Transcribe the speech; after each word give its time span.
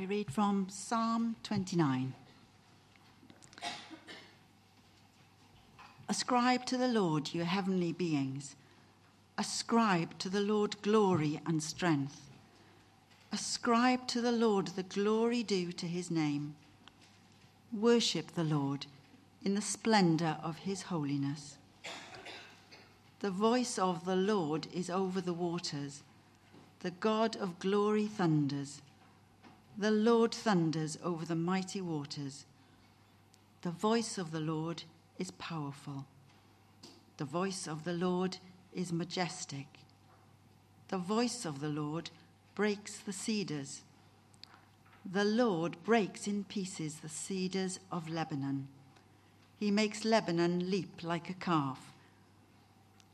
We 0.00 0.06
read 0.06 0.32
from 0.32 0.66
Psalm 0.70 1.36
29. 1.42 2.14
Ascribe 6.08 6.64
to 6.64 6.78
the 6.78 6.88
Lord, 6.88 7.34
you 7.34 7.44
heavenly 7.44 7.92
beings. 7.92 8.56
Ascribe 9.36 10.18
to 10.20 10.30
the 10.30 10.40
Lord 10.40 10.80
glory 10.80 11.42
and 11.44 11.62
strength. 11.62 12.30
Ascribe 13.30 14.06
to 14.06 14.22
the 14.22 14.32
Lord 14.32 14.68
the 14.68 14.84
glory 14.84 15.42
due 15.42 15.70
to 15.72 15.86
his 15.86 16.10
name. 16.10 16.54
Worship 17.70 18.34
the 18.34 18.42
Lord 18.42 18.86
in 19.44 19.54
the 19.54 19.60
splendor 19.60 20.38
of 20.42 20.60
his 20.60 20.80
holiness. 20.80 21.58
The 23.18 23.30
voice 23.30 23.78
of 23.78 24.06
the 24.06 24.16
Lord 24.16 24.66
is 24.72 24.88
over 24.88 25.20
the 25.20 25.34
waters. 25.34 26.02
The 26.78 26.90
God 26.90 27.36
of 27.36 27.58
glory 27.58 28.06
thunders. 28.06 28.80
The 29.78 29.90
Lord 29.90 30.34
thunders 30.34 30.98
over 31.02 31.24
the 31.24 31.36
mighty 31.36 31.80
waters. 31.80 32.44
The 33.62 33.70
voice 33.70 34.18
of 34.18 34.30
the 34.30 34.40
Lord 34.40 34.82
is 35.18 35.30
powerful. 35.32 36.06
The 37.16 37.24
voice 37.24 37.66
of 37.66 37.84
the 37.84 37.92
Lord 37.92 38.38
is 38.72 38.92
majestic. 38.92 39.66
The 40.88 40.98
voice 40.98 41.44
of 41.44 41.60
the 41.60 41.68
Lord 41.68 42.10
breaks 42.54 42.98
the 42.98 43.12
cedars. 43.12 43.82
The 45.10 45.24
Lord 45.24 45.76
breaks 45.84 46.26
in 46.26 46.44
pieces 46.44 46.96
the 46.96 47.08
cedars 47.08 47.80
of 47.90 48.08
Lebanon. 48.08 48.68
He 49.58 49.70
makes 49.70 50.04
Lebanon 50.04 50.70
leap 50.70 51.02
like 51.02 51.28
a 51.30 51.34
calf, 51.34 51.92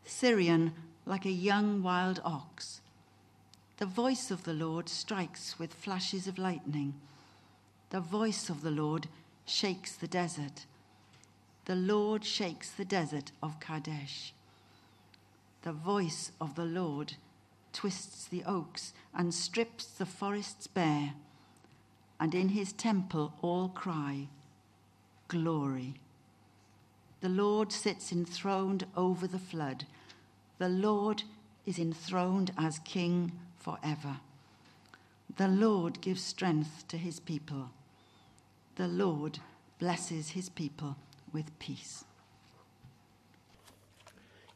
Sirion 0.04 0.72
like 1.04 1.24
a 1.24 1.30
young 1.30 1.82
wild 1.82 2.20
ox. 2.24 2.80
The 3.78 3.86
voice 3.86 4.30
of 4.30 4.44
the 4.44 4.54
Lord 4.54 4.88
strikes 4.88 5.58
with 5.58 5.74
flashes 5.74 6.26
of 6.26 6.38
lightning. 6.38 6.94
The 7.90 8.00
voice 8.00 8.48
of 8.48 8.62
the 8.62 8.70
Lord 8.70 9.06
shakes 9.44 9.94
the 9.94 10.06
desert. 10.06 10.64
The 11.66 11.74
Lord 11.74 12.24
shakes 12.24 12.70
the 12.70 12.86
desert 12.86 13.32
of 13.42 13.60
Kadesh. 13.60 14.32
The 15.60 15.72
voice 15.72 16.32
of 16.40 16.54
the 16.54 16.64
Lord 16.64 17.14
twists 17.74 18.26
the 18.26 18.44
oaks 18.44 18.94
and 19.12 19.34
strips 19.34 19.84
the 19.84 20.06
forests 20.06 20.66
bare. 20.66 21.12
And 22.18 22.34
in 22.34 22.50
his 22.50 22.72
temple 22.72 23.34
all 23.42 23.68
cry, 23.68 24.28
Glory. 25.28 25.94
The 27.20 27.28
Lord 27.28 27.72
sits 27.72 28.10
enthroned 28.10 28.86
over 28.96 29.26
the 29.26 29.38
flood. 29.38 29.84
The 30.56 30.68
Lord 30.68 31.24
is 31.66 31.78
enthroned 31.78 32.52
as 32.56 32.78
king 32.78 33.32
forever. 33.66 34.18
The 35.38 35.48
Lord 35.48 36.00
gives 36.00 36.22
strength 36.22 36.86
to 36.86 36.96
his 36.96 37.18
people. 37.18 37.70
The 38.76 38.86
Lord 38.86 39.40
blesses 39.80 40.30
his 40.30 40.48
people 40.48 40.96
with 41.32 41.58
peace. 41.58 42.04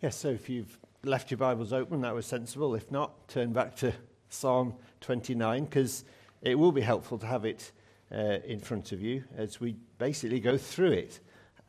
Yes, 0.01 0.15
so 0.15 0.29
if 0.29 0.49
you've 0.49 0.79
left 1.03 1.33
your 1.33 1.39
Bibles 1.39 1.73
open, 1.73 2.03
that 2.03 2.15
was 2.15 2.25
sensible. 2.25 2.77
If 2.77 2.89
not, 2.93 3.29
turn 3.29 3.53
back 3.53 3.75
to 3.79 3.93
Psalm 4.29 4.75
29 5.01 5.65
because 5.65 6.05
it 6.41 6.57
will 6.57 6.73
be 6.73 6.81
helpful 6.81 7.19
to 7.19 7.27
have 7.27 7.45
it 7.45 7.73
uh, 8.13 8.39
in 8.45 8.61
front 8.61 8.93
of 8.93 9.03
you 9.03 9.25
as 9.37 9.61
we 9.61 9.75
basically 9.99 10.39
go 10.39 10.57
through 10.57 10.93
it. 10.93 11.19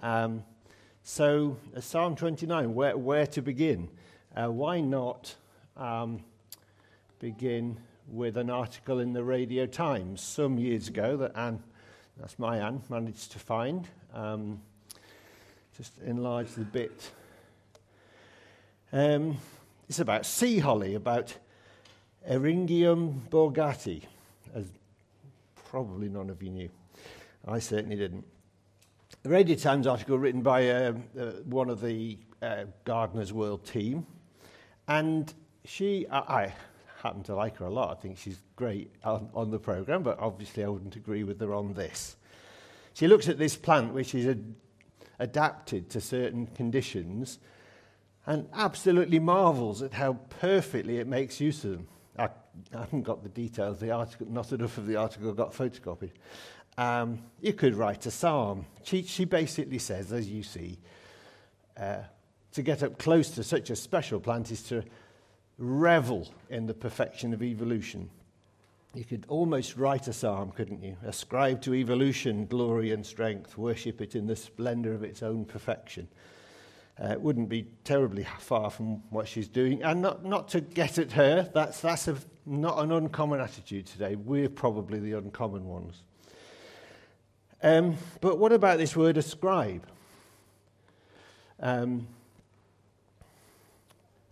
Um, 0.04 0.44
so, 1.02 1.58
uh, 1.76 1.82
Psalm 1.82 2.16
29, 2.16 2.76
where, 2.76 2.96
where 2.96 3.26
to 3.26 3.42
begin? 3.42 3.90
Uh, 4.36 4.52
why 4.52 4.80
not 4.80 5.36
um, 5.76 6.24
begin 7.22 7.78
with 8.08 8.36
an 8.36 8.50
article 8.50 8.98
in 8.98 9.14
the 9.14 9.24
Radio 9.24 9.68
Times 9.68 10.22
some 10.22 10.58
years 10.58 10.88
ago 10.88 11.16
that 11.18 11.32
Anne, 11.38 11.62
that's 12.18 12.40
my 12.40 12.58
Anne, 12.58 12.82
managed 12.90 13.32
to 13.34 13.40
find? 13.40 13.88
Um, 14.12 14.60
just 15.78 15.94
enlarge 16.04 16.52
the 16.54 16.66
bit. 16.66 17.12
Um, 18.92 19.38
it's 19.88 20.00
about 20.00 20.26
sea 20.26 20.58
holly, 20.58 20.96
about 20.96 21.36
Eryngium 22.28 23.20
bourgati, 23.30 24.02
as 24.56 24.66
probably 25.70 26.10
none 26.10 26.32
of 26.32 26.42
you 26.42 26.50
knew. 26.50 26.70
I 27.48 27.60
certainly 27.60 27.98
didn't. 27.98 28.26
The 29.22 29.30
Radio 29.30 29.56
Times 29.56 29.86
article 29.86 30.18
written 30.18 30.42
by 30.42 30.68
uh, 30.70 30.94
uh, 31.20 31.24
one 31.46 31.70
of 31.70 31.82
the 31.82 32.18
uh, 32.42 32.64
Gardener's 32.84 33.32
World 33.32 33.64
team, 33.64 34.08
and 34.88 35.32
she, 35.66 36.08
I, 36.10 36.52
happen 37.02 37.24
to 37.24 37.36
like 37.36 37.58
her 37.58 37.66
a 37.66 37.70
lot. 37.70 37.98
I 37.98 38.02
think 38.02 38.18
she's 38.18 38.40
great 38.56 38.92
on, 39.04 39.30
on 39.34 39.52
the 39.52 39.60
program, 39.60 40.04
but 40.04 40.20
obviously 40.20 40.64
I 40.64 40.68
wouldn't 40.68 40.96
agree 40.96 41.24
with 41.24 41.40
her 41.42 41.54
on 41.54 41.74
this. 41.74 42.16
She 42.94 43.08
looks 43.08 43.28
at 43.30 43.38
this 43.38 43.56
plant, 43.56 43.94
which 43.94 44.14
is 44.14 44.36
adapted 45.20 45.90
to 45.92 46.02
certain 46.02 46.48
conditions 46.48 47.40
and 48.26 48.48
absolutely 48.54 49.20
marvels 49.20 49.82
at 49.82 49.94
how 49.94 50.14
perfectly 50.14 50.98
it 50.98 51.08
makes 51.08 51.40
use 51.40 51.64
of 51.64 51.72
them. 51.72 51.88
I, 52.18 52.26
I 52.76 52.82
haven't 52.82 53.04
got 53.04 53.24
the 53.24 53.30
details, 53.30 53.80
the 53.80 53.92
article, 53.92 54.28
not 54.30 54.52
enough 54.52 54.78
of 54.78 54.86
the 54.86 54.98
article 54.98 55.34
got 55.34 55.54
photocopied. 55.54 56.12
Um, 56.78 57.24
you 57.42 57.54
could 57.54 57.76
write 57.76 58.06
a 58.06 58.12
psalm. 58.12 58.66
She, 58.84 59.04
she 59.04 59.26
basically 59.26 59.80
says, 59.80 60.12
as 60.12 60.30
you 60.30 60.44
see, 60.44 60.78
uh, 61.78 62.00
to 62.54 62.62
get 62.62 62.84
up 62.84 62.98
close 62.98 63.30
to 63.32 63.44
such 63.44 63.70
a 63.70 63.76
special 63.76 64.20
plant 64.20 64.52
is 64.52 64.62
to 64.64 64.84
revel 65.62 66.28
in 66.50 66.66
the 66.66 66.74
perfection 66.74 67.34
of 67.34 67.44
evolution. 67.44 68.10
You 68.94 69.06
could 69.06 69.26
almost 69.30 69.78
write 69.78 70.08
a 70.08 70.14
psalm, 70.14 70.52
couldn't 70.52 70.84
you? 70.84 70.98
Ascribe 71.06 71.62
to 71.62 71.74
evolution 71.74 72.46
glory 72.46 72.92
and 72.92 73.06
strength, 73.06 73.58
worship 73.58 74.02
it 74.02 74.16
in 74.16 74.28
the 74.28 74.36
splendor 74.36 74.94
of 74.94 75.04
its 75.04 75.24
own 75.24 75.46
perfection. 75.46 76.10
Uh, 77.02 77.14
it 77.14 77.22
wouldn't 77.22 77.48
be 77.48 77.68
terribly 77.84 78.28
far 78.40 78.70
from 78.70 79.02
what 79.12 79.28
she's 79.28 79.48
doing. 79.48 79.82
And 79.82 80.02
not, 80.02 80.26
not 80.26 80.50
to 80.50 80.62
get 80.62 80.98
at 80.98 81.14
her, 81.14 81.50
that's, 81.54 81.80
that's 81.80 82.08
a, 82.10 82.18
not 82.46 82.80
an 82.80 82.92
uncommon 82.92 83.40
attitude 83.40 83.86
today. 83.86 84.16
We're 84.16 84.50
probably 84.50 85.00
the 85.00 85.14
uncommon 85.14 85.66
ones. 85.66 86.04
Um, 87.64 87.96
but 88.20 88.40
what 88.40 88.52
about 88.52 88.78
this 88.78 88.96
word 88.96 89.18
ascribe? 89.18 89.88
Um, 91.60 92.08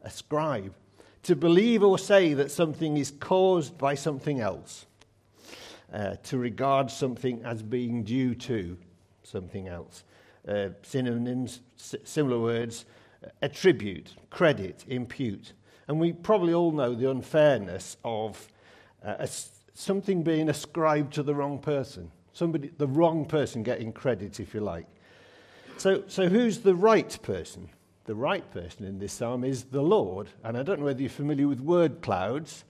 ascribe 0.03 0.73
to 1.23 1.35
believe 1.35 1.83
or 1.83 1.97
say 1.97 2.33
that 2.33 2.51
something 2.51 2.97
is 2.97 3.11
caused 3.11 3.77
by 3.77 3.95
something 3.95 4.39
else, 4.39 4.85
uh, 5.93 6.15
to 6.23 6.37
regard 6.37 6.89
something 6.89 7.43
as 7.43 7.61
being 7.61 8.03
due 8.03 8.35
to 8.35 8.77
something 9.23 9.67
else. 9.67 10.03
Uh, 10.47 10.69
synonyms, 10.81 11.59
similar 11.75 12.39
words, 12.39 12.85
attribute, 13.41 14.13
credit, 14.29 14.85
impute. 14.87 15.53
And 15.87 15.99
we 15.99 16.13
probably 16.13 16.53
all 16.53 16.71
know 16.71 16.95
the 16.95 17.09
unfairness 17.09 17.97
of 18.03 18.47
uh, 19.03 19.27
something 19.73 20.23
being 20.23 20.49
ascribed 20.49 21.13
to 21.15 21.23
the 21.23 21.35
wrong 21.35 21.59
person, 21.59 22.11
somebody, 22.33 22.71
the 22.77 22.87
wrong 22.87 23.25
person 23.25 23.63
getting 23.63 23.91
credit, 23.91 24.39
if 24.39 24.53
you 24.53 24.61
like. 24.61 24.85
So, 25.77 26.03
so 26.07 26.27
who's 26.27 26.59
the 26.59 26.75
right 26.75 27.17
person? 27.21 27.69
The 28.09 28.15
right 28.15 28.49
person 28.49 28.85
in 28.85 28.97
this 28.97 29.13
psalm 29.13 29.43
is 29.43 29.65
the 29.65 29.83
Lord. 29.83 30.29
And 30.43 30.57
I 30.57 30.63
don't 30.63 30.79
know 30.79 30.85
whether 30.85 30.99
you're 30.99 31.11
familiar 31.11 31.47
with 31.47 31.59
word 31.59 32.01
clouds. 32.01 32.63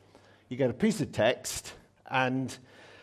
You 0.49 0.57
get 0.57 0.69
a 0.69 0.73
piece 0.73 0.99
of 0.99 1.13
text 1.13 1.75
and 2.11 2.57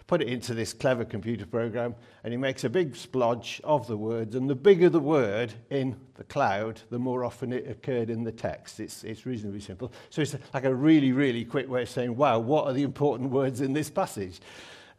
put 0.07 0.21
it 0.21 0.29
into 0.29 0.53
this 0.53 0.75
clever 0.75 1.07
computer 1.07 1.47
program, 1.47 1.95
and 2.25 2.35
it 2.35 2.37
makes 2.37 2.65
a 2.65 2.69
big 2.69 2.93
splodge 2.93 3.63
of 3.65 3.87
the 3.87 3.97
words. 3.97 4.35
And 4.35 4.51
the 4.51 4.55
bigger 4.55 4.91
the 4.91 5.01
word 5.01 5.55
in 5.71 5.97
the 6.17 6.25
cloud, 6.25 6.83
the 6.91 6.99
more 6.99 7.25
often 7.25 7.55
it 7.55 7.71
occurred 7.71 8.11
in 8.11 8.23
the 8.23 8.33
text. 8.33 8.81
It's, 8.81 9.03
it's 9.03 9.25
reasonably 9.25 9.61
simple. 9.61 9.91
So 10.11 10.21
it's 10.21 10.37
like 10.53 10.67
a 10.67 10.75
really, 10.75 11.13
really 11.13 11.43
quick 11.43 11.71
way 11.71 11.85
of 11.85 11.89
saying, 11.89 12.15
wow, 12.19 12.39
what 12.39 12.67
are 12.67 12.75
the 12.75 12.83
important 12.83 13.31
words 13.31 13.63
in 13.63 13.73
this 13.73 13.89
passage? 13.89 14.41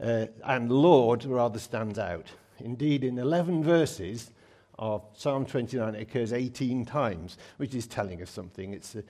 Uh, 0.04 0.26
and 0.44 0.72
Lord 0.72 1.24
rather 1.24 1.60
stands 1.60 2.00
out. 2.00 2.26
Indeed, 2.58 3.04
in 3.04 3.20
11 3.20 3.64
verses, 3.64 4.32
of 4.80 5.04
Psalm 5.16 5.46
29 5.46 5.96
occurs 5.96 6.34
18 6.34 6.86
times, 6.86 7.38
which 7.58 7.74
is 7.74 7.88
telling 7.88 8.22
us 8.22 8.30
something. 8.30 8.74
It's 8.74 8.96
a, 8.96 9.04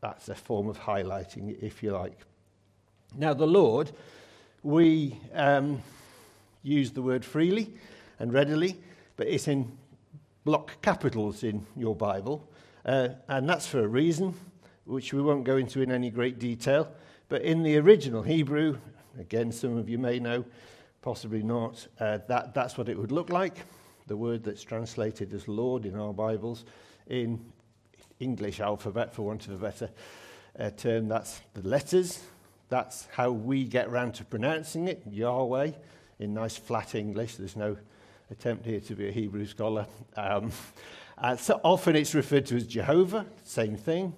that's 0.00 0.28
a 0.28 0.34
form 0.34 0.68
of 0.68 0.78
highlighting, 0.78 1.60
if 1.62 1.82
you 1.82 1.92
like. 1.92 2.18
Now, 3.16 3.34
the 3.34 3.46
Lord, 3.46 3.90
we 4.62 5.18
um, 5.34 5.82
use 6.62 6.92
the 6.92 7.02
word 7.02 7.24
freely 7.24 7.74
and 8.18 8.32
readily, 8.32 8.76
but 9.16 9.26
it's 9.26 9.48
in 9.48 9.76
block 10.44 10.80
capitals 10.82 11.42
in 11.42 11.66
your 11.76 11.96
Bible, 11.96 12.48
uh, 12.84 13.08
and 13.28 13.48
that's 13.48 13.66
for 13.66 13.80
a 13.80 13.88
reason, 13.88 14.34
which 14.84 15.12
we 15.12 15.20
won't 15.20 15.44
go 15.44 15.56
into 15.56 15.82
in 15.82 15.90
any 15.90 16.10
great 16.10 16.38
detail. 16.38 16.88
But 17.28 17.42
in 17.42 17.62
the 17.62 17.76
original 17.78 18.22
Hebrew, 18.22 18.78
again, 19.18 19.52
some 19.52 19.76
of 19.76 19.88
you 19.88 19.98
may 19.98 20.18
know, 20.18 20.44
possibly 21.00 21.42
not, 21.42 21.86
uh, 21.98 22.18
that, 22.28 22.54
that's 22.54 22.78
what 22.78 22.88
it 22.88 22.96
would 22.96 23.12
look 23.12 23.30
like 23.30 23.58
the 24.06 24.16
word 24.16 24.44
that's 24.44 24.62
translated 24.62 25.32
as 25.32 25.48
Lord 25.48 25.86
in 25.86 25.98
our 25.98 26.12
Bibles, 26.12 26.64
in 27.06 27.40
English 28.20 28.60
alphabet, 28.60 29.14
for 29.14 29.22
want 29.22 29.46
of 29.46 29.54
a 29.54 29.56
better 29.56 29.90
uh, 30.58 30.70
term, 30.70 31.08
that's 31.08 31.40
the 31.54 31.66
letters, 31.66 32.20
That's 32.68 33.06
how 33.12 33.30
we 33.30 33.64
get 33.64 33.90
round 33.90 34.14
to 34.14 34.24
pronouncing 34.24 34.88
it, 34.88 35.02
Yahweh, 35.10 35.72
in 36.18 36.32
nice 36.32 36.56
flat 36.56 36.94
English. 36.94 37.36
There's 37.36 37.54
no 37.54 37.76
attempt 38.30 38.64
here 38.64 38.80
to 38.80 38.94
be 38.94 39.08
a 39.08 39.12
Hebrew 39.12 39.44
scholar. 39.44 39.86
Um, 40.16 40.52
uh, 41.18 41.36
so 41.36 41.60
often 41.62 41.96
it's 41.96 42.14
referred 42.14 42.46
to 42.46 42.56
as 42.56 42.66
Jehovah, 42.66 43.26
same 43.44 43.76
thing, 43.76 44.14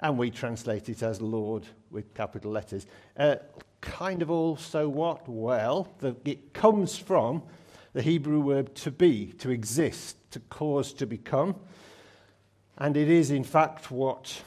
and 0.00 0.18
we 0.18 0.30
translate 0.30 0.90
it 0.90 1.02
as 1.02 1.22
Lord 1.22 1.64
with 1.90 2.12
capital 2.12 2.50
letters. 2.50 2.86
Uh, 3.16 3.36
kind 3.80 4.20
of 4.20 4.30
all 4.30 4.58
so 4.58 4.90
what? 4.90 5.26
Well, 5.26 5.88
the, 6.00 6.16
it 6.26 6.52
comes 6.52 6.98
from 6.98 7.42
the 7.96 8.02
Hebrew 8.02 8.40
word 8.40 8.74
to 8.74 8.90
be, 8.90 9.32
to 9.38 9.48
exist, 9.48 10.18
to 10.30 10.38
cause 10.50 10.92
to 10.92 11.06
become. 11.06 11.56
And 12.76 12.94
it 12.94 13.08
is, 13.08 13.30
in 13.30 13.42
fact, 13.42 13.90
what 13.90 14.42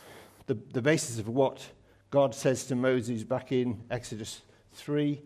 the, 0.45 0.55
the 0.71 0.83
basis 0.83 1.17
of 1.17 1.27
what 1.29 1.67
God 2.11 2.35
says 2.35 2.65
to 2.65 2.75
Moses 2.75 3.23
back 3.23 3.51
in 3.51 3.81
Exodus 3.89 4.41
3, 4.73 5.19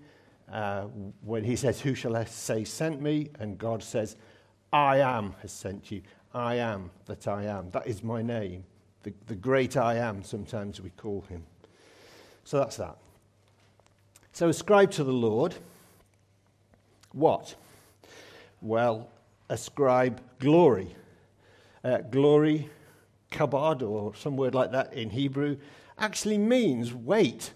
uh, 0.53 0.83
when 1.25 1.43
he 1.43 1.57
says, 1.57 1.81
Who 1.81 1.93
shall 1.95 2.15
I 2.15 2.23
say 2.23 2.63
sent 2.63 3.01
me? 3.01 3.29
And 3.39 3.57
God 3.57 3.83
says, 3.83 4.15
I 4.71 4.99
am 4.99 5.35
has 5.41 5.51
sent 5.51 5.91
you. 5.91 6.01
I 6.33 6.55
am 6.55 6.91
that 7.07 7.27
I 7.27 7.43
am. 7.43 7.71
That 7.71 7.87
is 7.87 8.03
my 8.03 8.21
name. 8.21 8.63
The, 9.03 9.13
the 9.27 9.35
great 9.35 9.75
I 9.75 9.95
am, 9.95 10.23
sometimes 10.23 10.79
we 10.79 10.91
call 10.91 11.25
him. 11.27 11.43
So 12.45 12.57
that's 12.57 12.77
that. 12.77 12.95
So 14.31 14.47
ascribe 14.47 14.91
to 14.91 15.03
the 15.03 15.11
Lord 15.11 15.55
what? 17.11 17.55
Well, 18.63 19.09
ascribe 19.49 20.21
glory. 20.39 20.95
Uh, 21.83 21.97
glory, 21.97 22.69
kabod, 23.29 23.81
or 23.81 24.15
some 24.15 24.37
word 24.37 24.55
like 24.55 24.71
that 24.71 24.93
in 24.93 25.09
Hebrew, 25.09 25.57
actually 25.99 26.37
means 26.37 26.93
weight, 26.93 27.51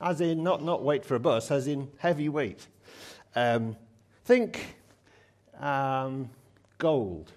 as 0.00 0.20
in 0.20 0.42
not, 0.42 0.64
not 0.64 0.82
weight 0.82 1.04
for 1.04 1.14
a 1.14 1.20
bus, 1.20 1.52
as 1.52 1.68
in 1.68 1.88
heavy 1.98 2.28
weight. 2.28 2.66
Um, 3.36 3.76
think 4.24 4.74
um, 5.60 6.28
gold. 6.78 7.30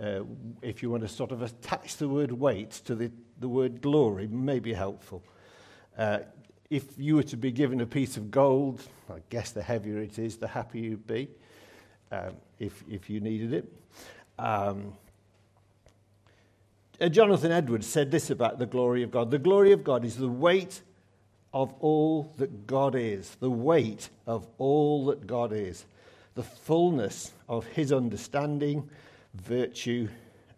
Uh, 0.00 0.20
if 0.62 0.84
you 0.84 0.90
want 0.90 1.02
to 1.02 1.08
sort 1.08 1.32
of 1.32 1.42
attach 1.42 1.96
the 1.96 2.08
word 2.08 2.30
weight 2.30 2.70
to 2.84 2.94
the, 2.94 3.10
the 3.40 3.48
word 3.48 3.82
glory, 3.82 4.28
may 4.28 4.60
be 4.60 4.72
helpful. 4.72 5.20
Uh, 5.98 6.20
if 6.70 6.84
you 6.96 7.16
were 7.16 7.24
to 7.24 7.36
be 7.36 7.50
given 7.50 7.80
a 7.80 7.86
piece 7.86 8.16
of 8.16 8.30
gold, 8.30 8.82
I 9.10 9.18
guess 9.30 9.50
the 9.50 9.62
heavier 9.62 9.98
it 9.98 10.16
is, 10.16 10.36
the 10.36 10.46
happier 10.46 10.90
you'd 10.90 11.06
be 11.08 11.28
um, 12.10 12.36
if, 12.58 12.84
if 12.88 13.10
you 13.10 13.20
needed 13.20 13.52
it. 13.52 13.72
Um, 14.38 14.94
uh, 17.00 17.08
Jonathan 17.08 17.52
Edwards 17.52 17.86
said 17.86 18.10
this 18.10 18.30
about 18.30 18.58
the 18.58 18.66
glory 18.66 19.02
of 19.02 19.10
God 19.10 19.30
The 19.30 19.38
glory 19.38 19.72
of 19.72 19.84
God 19.84 20.04
is 20.04 20.16
the 20.16 20.28
weight 20.28 20.82
of 21.52 21.72
all 21.80 22.32
that 22.36 22.66
God 22.66 22.94
is, 22.94 23.36
the 23.40 23.50
weight 23.50 24.10
of 24.26 24.46
all 24.58 25.06
that 25.06 25.26
God 25.26 25.52
is, 25.52 25.86
the 26.34 26.42
fullness 26.42 27.32
of 27.48 27.66
his 27.66 27.92
understanding, 27.92 28.88
virtue, 29.34 30.08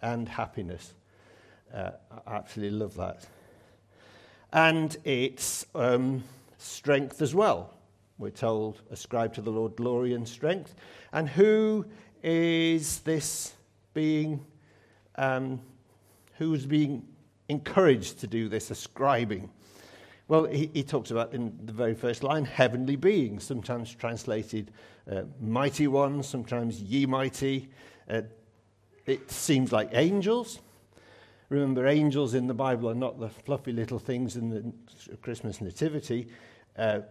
and 0.02 0.28
happiness. 0.28 0.94
Uh, 1.72 1.90
I 2.26 2.36
absolutely 2.36 2.78
love 2.78 2.96
that. 2.96 3.26
And 4.52 4.96
its 5.04 5.66
um, 5.74 6.24
strength 6.58 7.22
as 7.22 7.34
well. 7.34 7.72
We're 8.20 8.28
told, 8.28 8.82
ascribe 8.90 9.32
to 9.34 9.40
the 9.40 9.50
Lord 9.50 9.76
glory 9.76 10.12
and 10.12 10.28
strength. 10.28 10.74
And 11.14 11.26
who 11.26 11.86
is 12.22 13.00
this 13.00 13.54
being, 13.94 14.44
um, 15.16 15.58
who's 16.34 16.66
being 16.66 17.08
encouraged 17.48 18.20
to 18.20 18.26
do 18.26 18.50
this 18.50 18.70
ascribing? 18.70 19.48
Well, 20.28 20.44
he, 20.44 20.70
he, 20.74 20.82
talks 20.82 21.10
about 21.10 21.32
in 21.32 21.58
the 21.64 21.72
very 21.72 21.94
first 21.94 22.22
line 22.22 22.44
heavenly 22.44 22.94
beings, 22.94 23.42
sometimes 23.42 23.92
translated 23.94 24.70
uh, 25.10 25.22
mighty 25.40 25.88
ones, 25.88 26.28
sometimes 26.28 26.82
ye 26.82 27.06
mighty. 27.06 27.70
Uh, 28.08 28.22
it 29.06 29.30
seems 29.30 29.72
like 29.72 29.88
angels. 29.92 30.60
Remember, 31.48 31.86
angels 31.86 32.34
in 32.34 32.46
the 32.46 32.54
Bible 32.54 32.90
are 32.90 32.94
not 32.94 33.18
the 33.18 33.30
fluffy 33.30 33.72
little 33.72 33.98
things 33.98 34.36
in 34.36 34.50
the 34.50 35.16
Christmas 35.16 35.62
nativity. 35.62 36.28
Uh, 36.80 37.02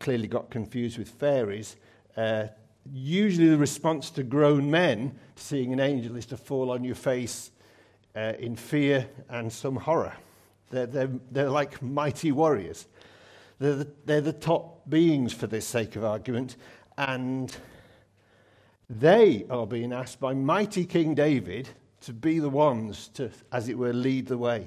clearly 0.00 0.26
got 0.26 0.50
confused 0.50 0.98
with 0.98 1.08
fairies. 1.08 1.76
Uh, 2.16 2.46
usually, 2.92 3.48
the 3.48 3.56
response 3.56 4.10
to 4.10 4.24
grown 4.24 4.68
men 4.68 5.16
seeing 5.36 5.72
an 5.72 5.78
angel 5.78 6.16
is 6.16 6.26
to 6.26 6.36
fall 6.36 6.72
on 6.72 6.82
your 6.82 6.96
face 6.96 7.52
uh, 8.16 8.32
in 8.40 8.56
fear 8.56 9.06
and 9.28 9.52
some 9.52 9.76
horror. 9.76 10.12
They're, 10.70 10.86
they're, 10.86 11.10
they're 11.30 11.50
like 11.50 11.80
mighty 11.80 12.32
warriors. 12.32 12.88
They're 13.60 13.76
the, 13.76 13.88
they're 14.06 14.20
the 14.20 14.32
top 14.32 14.90
beings 14.90 15.32
for 15.32 15.46
this 15.46 15.68
sake 15.68 15.94
of 15.94 16.02
argument. 16.02 16.56
And 16.98 17.54
they 18.90 19.46
are 19.48 19.68
being 19.68 19.92
asked 19.92 20.18
by 20.18 20.34
mighty 20.34 20.84
King 20.84 21.14
David 21.14 21.68
to 22.00 22.12
be 22.12 22.40
the 22.40 22.48
ones 22.48 23.06
to, 23.14 23.30
as 23.52 23.68
it 23.68 23.78
were, 23.78 23.92
lead 23.92 24.26
the 24.26 24.36
way, 24.36 24.66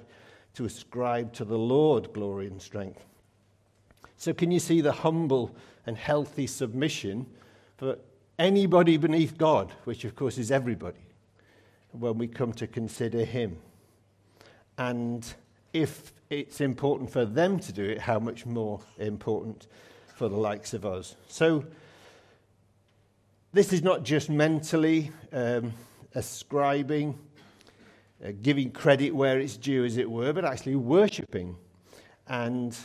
to 0.53 0.63
ascribe 0.63 1.33
to 1.33 1.43
the 1.43 1.57
Lord 1.57 2.13
glory 2.13 2.47
and 2.47 2.61
strength. 2.61 3.03
So, 4.17 4.33
can 4.33 4.51
you 4.51 4.59
see 4.59 4.81
the 4.81 4.91
humble 4.91 5.55
and 5.85 5.97
healthy 5.97 6.47
submission 6.47 7.25
for 7.77 7.97
anybody 8.39 8.97
beneath 8.97 9.37
God, 9.37 9.71
which 9.83 10.05
of 10.05 10.15
course 10.15 10.37
is 10.37 10.51
everybody, 10.51 11.05
when 11.91 12.17
we 12.17 12.27
come 12.27 12.53
to 12.53 12.67
consider 12.67 13.25
Him? 13.25 13.57
And 14.77 15.25
if 15.73 16.13
it's 16.29 16.61
important 16.61 17.11
for 17.11 17.25
them 17.25 17.59
to 17.59 17.71
do 17.71 17.83
it, 17.83 17.99
how 17.99 18.19
much 18.19 18.45
more 18.45 18.79
important 18.97 19.67
for 20.15 20.29
the 20.29 20.37
likes 20.37 20.73
of 20.73 20.85
us? 20.85 21.15
So, 21.27 21.65
this 23.51 23.71
is 23.71 23.83
not 23.83 24.03
just 24.03 24.29
mentally 24.29 25.11
um, 25.31 25.73
ascribing, 26.13 27.17
uh, 28.25 28.31
giving 28.41 28.71
credit 28.71 29.15
where 29.15 29.39
it's 29.39 29.55
due, 29.55 29.85
as 29.85 29.97
it 29.97 30.09
were, 30.09 30.33
but 30.33 30.43
actually 30.43 30.75
worshipping. 30.75 31.55
And 32.27 32.75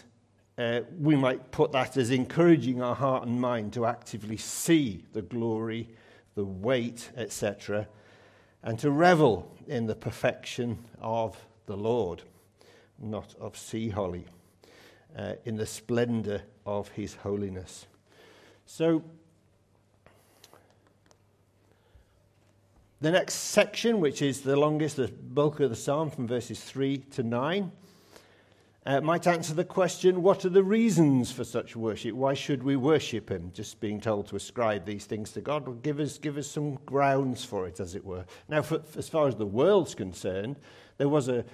uh, 0.61 0.83
we 0.99 1.17
might 1.17 1.51
put 1.53 1.73
that 1.73 1.97
as 1.97 2.11
encouraging 2.11 2.83
our 2.83 2.95
heart 2.95 3.27
and 3.27 3.41
mind 3.41 3.73
to 3.73 3.87
actively 3.87 4.37
see 4.37 5.03
the 5.15 5.23
glory, 5.23 5.89
the 6.35 6.45
weight, 6.45 7.11
etc., 7.17 7.89
and 8.63 8.79
to 8.79 8.91
revel 8.91 9.57
in 9.67 9.87
the 9.87 9.95
perfection 9.95 10.79
of 11.01 11.35
the 11.65 11.77
Lord, 11.77 12.23
not 12.99 13.35
of 13.41 13.57
sea 13.57 13.89
holly, 13.89 14.27
uh, 15.17 15.33
in 15.47 15.57
the 15.57 15.65
splendor 15.65 16.43
of 16.67 16.89
his 16.89 17.15
holiness. 17.15 17.87
So, 18.67 19.03
The 23.03 23.11
next 23.11 23.33
section, 23.33 23.99
which 23.99 24.21
is 24.21 24.43
the 24.43 24.57
longest, 24.57 24.97
the 24.97 25.09
bulk 25.09 25.61
of 25.61 25.71
the 25.71 25.77
psalm 25.77 26.11
from 26.11 26.29
verses 26.29 26.63
3 26.63 26.99
to 26.99 27.23
9, 27.23 27.73
uh, 28.87 29.01
might 29.01 29.27
answer 29.27 29.55
the 29.55 29.65
question 29.65 30.23
what 30.23 30.45
are 30.45 30.51
the 30.51 30.65
reasons 30.65 31.31
for 31.31 31.45
such 31.45 31.77
worship? 31.77 32.15
Why 32.15 32.35
should 32.35 32.63
we 32.63 32.77
worship 32.77 33.31
Him? 33.31 33.53
Just 33.55 33.81
being 33.81 34.01
told 34.01 34.29
to 34.29 34.37
ascribe 34.37 34.87
these 34.87 35.05
things 35.05 35.33
to 35.33 35.41
God 35.41 35.67
will 35.67 35.75
give 35.75 36.01
us, 36.01 36.19
give 36.19 36.39
us 36.39 36.47
some 36.47 36.77
grounds 36.87 37.45
for 37.45 37.67
it, 37.67 37.81
as 37.81 37.95
it 37.95 38.05
were. 38.05 38.25
Now, 38.49 38.63
for, 38.63 38.83
as 38.97 39.09
far 39.09 39.29
as 39.29 39.37
the 39.37 39.47
world's 39.47 39.95
concerned, 39.95 40.57
there 40.97 41.09
was 41.09 41.29
a, 41.29 41.45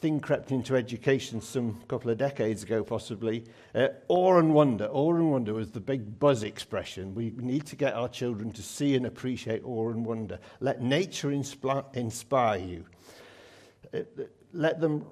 thing 0.00 0.20
crept 0.20 0.50
into 0.50 0.74
education 0.76 1.40
some 1.40 1.78
couple 1.88 2.10
of 2.10 2.18
decades 2.18 2.62
ago, 2.62 2.82
possibly. 2.82 3.44
Uh, 3.74 3.88
awe 4.08 4.38
and 4.38 4.54
wonder. 4.54 4.86
Awe 4.86 5.14
and 5.14 5.30
wonder 5.30 5.54
was 5.54 5.70
the 5.70 5.80
big 5.80 6.18
buzz 6.18 6.42
expression. 6.42 7.14
We 7.14 7.32
need 7.36 7.66
to 7.66 7.76
get 7.76 7.94
our 7.94 8.08
children 8.08 8.52
to 8.52 8.62
see 8.62 8.96
and 8.96 9.06
appreciate 9.06 9.62
awe 9.64 9.90
and 9.90 10.04
wonder. 10.04 10.38
Let 10.60 10.82
nature 10.82 11.28
inspi- 11.28 11.94
inspire 11.94 12.58
you. 12.58 12.84
Uh, 13.92 14.24
let 14.52 14.80
them 14.80 15.04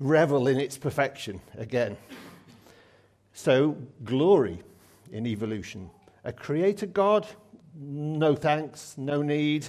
revel 0.00 0.48
in 0.48 0.58
its 0.58 0.76
perfection 0.76 1.40
again. 1.56 1.96
So, 3.32 3.76
glory 4.04 4.58
in 5.12 5.26
evolution. 5.26 5.90
A 6.24 6.32
creator 6.32 6.86
God, 6.86 7.26
no 7.78 8.34
thanks, 8.34 8.96
no 8.98 9.22
need, 9.22 9.68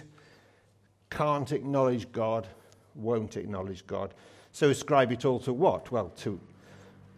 can't 1.09 1.51
acknowledge 1.51 2.11
God, 2.11 2.47
won't 2.95 3.37
acknowledge 3.37 3.85
God. 3.85 4.13
So 4.51 4.69
ascribe 4.69 5.11
it 5.11 5.25
all 5.25 5.39
to 5.41 5.53
what? 5.53 5.91
Well, 5.91 6.09
to 6.19 6.39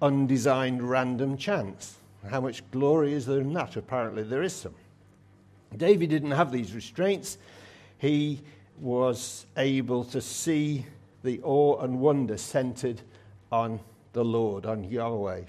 undesigned 0.01 0.83
random 0.83 1.37
chance. 1.37 1.97
How 2.29 2.41
much 2.41 2.69
glory 2.71 3.13
is 3.13 3.25
there 3.25 3.41
in 3.41 3.53
that? 3.53 3.75
Apparently, 3.75 4.23
there 4.23 4.43
is 4.43 4.53
some. 4.53 4.75
David 5.75 6.09
didn't 6.09 6.31
have 6.31 6.51
these 6.51 6.73
restraints. 6.73 7.37
He 7.97 8.41
was 8.79 9.45
able 9.57 10.03
to 10.05 10.21
see 10.21 10.85
the 11.23 11.39
awe 11.43 11.79
and 11.81 11.99
wonder 11.99 12.37
centered 12.37 13.01
on 13.51 13.79
the 14.13 14.23
Lord, 14.23 14.65
on 14.65 14.83
Yahweh. 14.83 15.41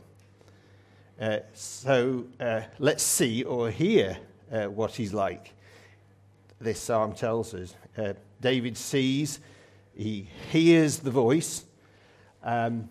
Uh, 1.21 1.38
so 1.52 2.25
uh, 2.40 2.62
let's 2.78 3.02
see 3.02 3.45
or 3.45 3.71
hear 3.71 4.16
uh, 4.52 4.64
what 4.64 4.93
he's 4.93 5.12
like. 5.12 5.52
This 6.61 6.81
psalm 6.81 7.12
tells 7.12 7.54
us. 7.54 7.75
Uh, 7.97 8.14
David 8.40 8.76
sees, 8.76 9.40
he 9.95 10.28
hears 10.50 10.99
the 10.99 11.11
voice, 11.11 11.64
um, 12.43 12.88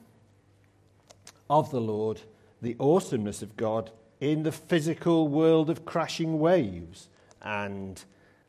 of 1.50 1.70
the 1.72 1.82
Lord, 1.82 2.22
the 2.62 2.76
awesomeness 2.80 3.42
of 3.42 3.58
God 3.58 3.92
in 4.20 4.44
the 4.44 4.52
physical 4.52 5.28
world 5.28 5.70
of 5.70 5.86
crashing 5.86 6.40
waves 6.40 7.10
and 7.42 8.04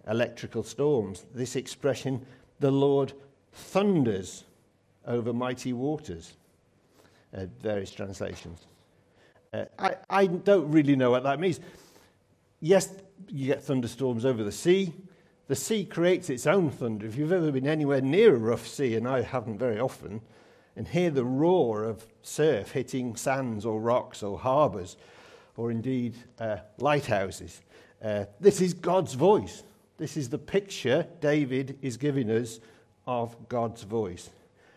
electrical 0.06 0.62
storms. 0.62 1.24
This 1.34 1.56
expression, 1.56 2.24
the 2.60 2.70
Lord 2.70 3.12
thunders 3.54 4.44
over 5.06 5.32
mighty 5.32 5.72
waters, 5.72 6.34
uh, 7.36 7.46
various 7.60 7.90
translations. 7.90 8.66
Uh, 9.52 9.64
I, 9.78 9.96
I 10.10 10.26
don't 10.26 10.70
really 10.70 10.96
know 10.96 11.10
what 11.10 11.22
that 11.22 11.38
means. 11.38 11.60
Yes, 12.60 12.92
you 13.28 13.46
get 13.46 13.62
thunderstorms 13.62 14.24
over 14.24 14.42
the 14.42 14.52
sea. 14.52 14.92
The 15.46 15.54
sea 15.54 15.84
creates 15.84 16.30
its 16.30 16.46
own 16.46 16.70
thunder. 16.70 17.06
If 17.06 17.16
you've 17.16 17.32
ever 17.32 17.52
been 17.52 17.66
anywhere 17.66 18.00
near 18.00 18.34
a 18.34 18.38
rough 18.38 18.66
sea, 18.66 18.96
and 18.96 19.06
I 19.06 19.22
haven't 19.22 19.58
very 19.58 19.78
often, 19.78 20.22
and 20.76 20.88
hear 20.88 21.10
the 21.10 21.24
roar 21.24 21.84
of 21.84 22.06
surf 22.22 22.72
hitting 22.72 23.14
sands 23.14 23.64
or 23.64 23.80
rocks 23.80 24.22
or 24.22 24.38
harbours, 24.38 24.96
or 25.56 25.70
indeed 25.70 26.16
uh, 26.40 26.56
lighthouses, 26.78 27.60
uh, 28.02 28.24
this 28.40 28.60
is 28.60 28.74
God's 28.74 29.14
voice. 29.14 29.62
This 29.98 30.16
is 30.16 30.28
the 30.28 30.38
picture 30.38 31.06
David 31.20 31.78
is 31.80 31.96
giving 31.96 32.30
us 32.30 32.58
of 33.06 33.48
God's 33.48 33.82
voice. 33.82 34.30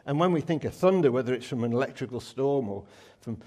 And 0.05 0.19
when 0.19 0.31
we 0.31 0.41
think 0.41 0.63
of 0.63 0.73
thunder, 0.73 1.11
whether 1.11 1.33
it's 1.33 1.47
from 1.47 1.63
an 1.63 1.73
electrical 1.73 2.19
storm 2.19 2.69
or 2.69 2.85
from 3.21 3.39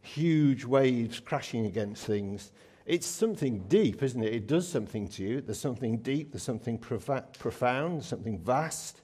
huge 0.00 0.64
waves 0.64 1.20
crashing 1.20 1.66
against 1.66 2.06
things, 2.06 2.52
it's 2.86 3.06
something 3.06 3.64
deep, 3.68 4.02
isn't 4.02 4.22
it? 4.22 4.32
It 4.32 4.46
does 4.46 4.68
something 4.68 5.08
to 5.08 5.22
you. 5.22 5.40
There's 5.40 5.58
something 5.58 5.98
deep, 5.98 6.32
there's 6.32 6.42
something 6.42 6.78
profound, 6.78 8.04
something 8.04 8.38
vast, 8.38 9.00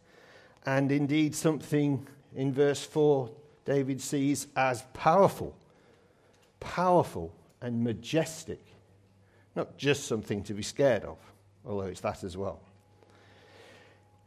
and 0.65 0.93
indeed 0.93 1.35
something 1.35 2.07
in 2.35 2.53
verse 2.53 2.85
4 2.85 3.31
David 3.65 4.01
sees 4.01 4.49
as 4.57 4.85
powerful, 4.93 5.57
powerful 6.61 7.33
and 7.61 7.83
majestic. 7.83 8.65
Not 9.55 9.77
just 9.77 10.07
something 10.07 10.43
to 10.45 10.55
be 10.55 10.63
scared 10.63 11.05
of, 11.05 11.19
although 11.65 11.87
it's 11.87 12.01
that 12.01 12.25
as 12.25 12.37
well. 12.37 12.61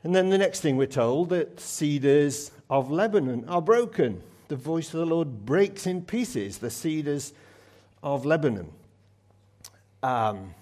And 0.05 0.13
then 0.13 0.29
the 0.29 0.37
next 0.37 0.59
thing 0.59 0.77
we're 0.77 0.85
told 0.85 1.29
that 1.29 1.59
cedars 1.59 2.51
of 2.69 2.91
Lebanon 2.91 3.43
are 3.49 3.59
broken. 3.59 4.21
The 4.49 4.55
voice 4.55 4.93
of 4.93 4.99
the 4.99 5.05
Lord 5.07 5.47
breaks 5.47 5.87
in 5.87 6.03
pieces 6.03 6.59
the 6.59 6.69
cedars 6.69 7.33
of 8.03 8.23
Lebanon. 8.23 8.69
Um, 10.03 10.53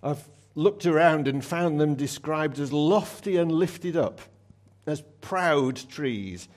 I've 0.00 0.28
looked 0.54 0.86
around 0.86 1.26
and 1.26 1.44
found 1.44 1.80
them 1.80 1.96
described 1.96 2.60
as 2.60 2.72
lofty 2.72 3.36
and 3.36 3.50
lifted 3.50 3.96
up, 3.96 4.20
as 4.86 5.02
proud 5.20 5.74
trees. 5.88 6.48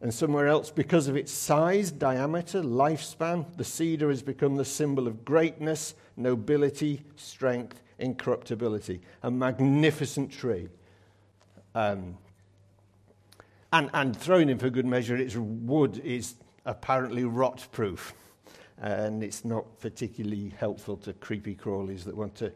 And 0.00 0.14
somewhere 0.14 0.46
else, 0.46 0.70
because 0.70 1.06
of 1.06 1.18
its 1.18 1.30
size, 1.30 1.90
diameter, 1.90 2.62
lifespan, 2.62 3.44
the 3.58 3.64
cedar 3.64 4.08
has 4.08 4.22
become 4.22 4.56
the 4.56 4.64
symbol 4.64 5.06
of 5.06 5.26
greatness, 5.26 5.94
nobility, 6.16 7.02
strength, 7.16 7.78
incorruptibility. 7.98 9.02
A 9.22 9.30
magnificent 9.30 10.32
tree. 10.32 10.70
Um, 11.74 12.16
and, 13.72 13.90
and 13.92 14.16
thrown 14.16 14.48
in 14.48 14.58
for 14.58 14.70
good 14.70 14.86
measure, 14.86 15.16
its 15.16 15.36
wood 15.36 16.00
is 16.04 16.34
apparently 16.64 17.24
rot 17.24 17.66
proof 17.72 18.14
and 18.80 19.22
it's 19.22 19.44
not 19.44 19.80
particularly 19.80 20.52
helpful 20.58 20.96
to 20.98 21.12
creepy 21.14 21.54
crawlies 21.54 22.04
that 22.04 22.16
want 22.16 22.34
to, 22.36 22.52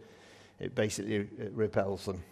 it 0.60 0.74
basically 0.74 1.28
repels 1.52 2.04
them. 2.04 2.22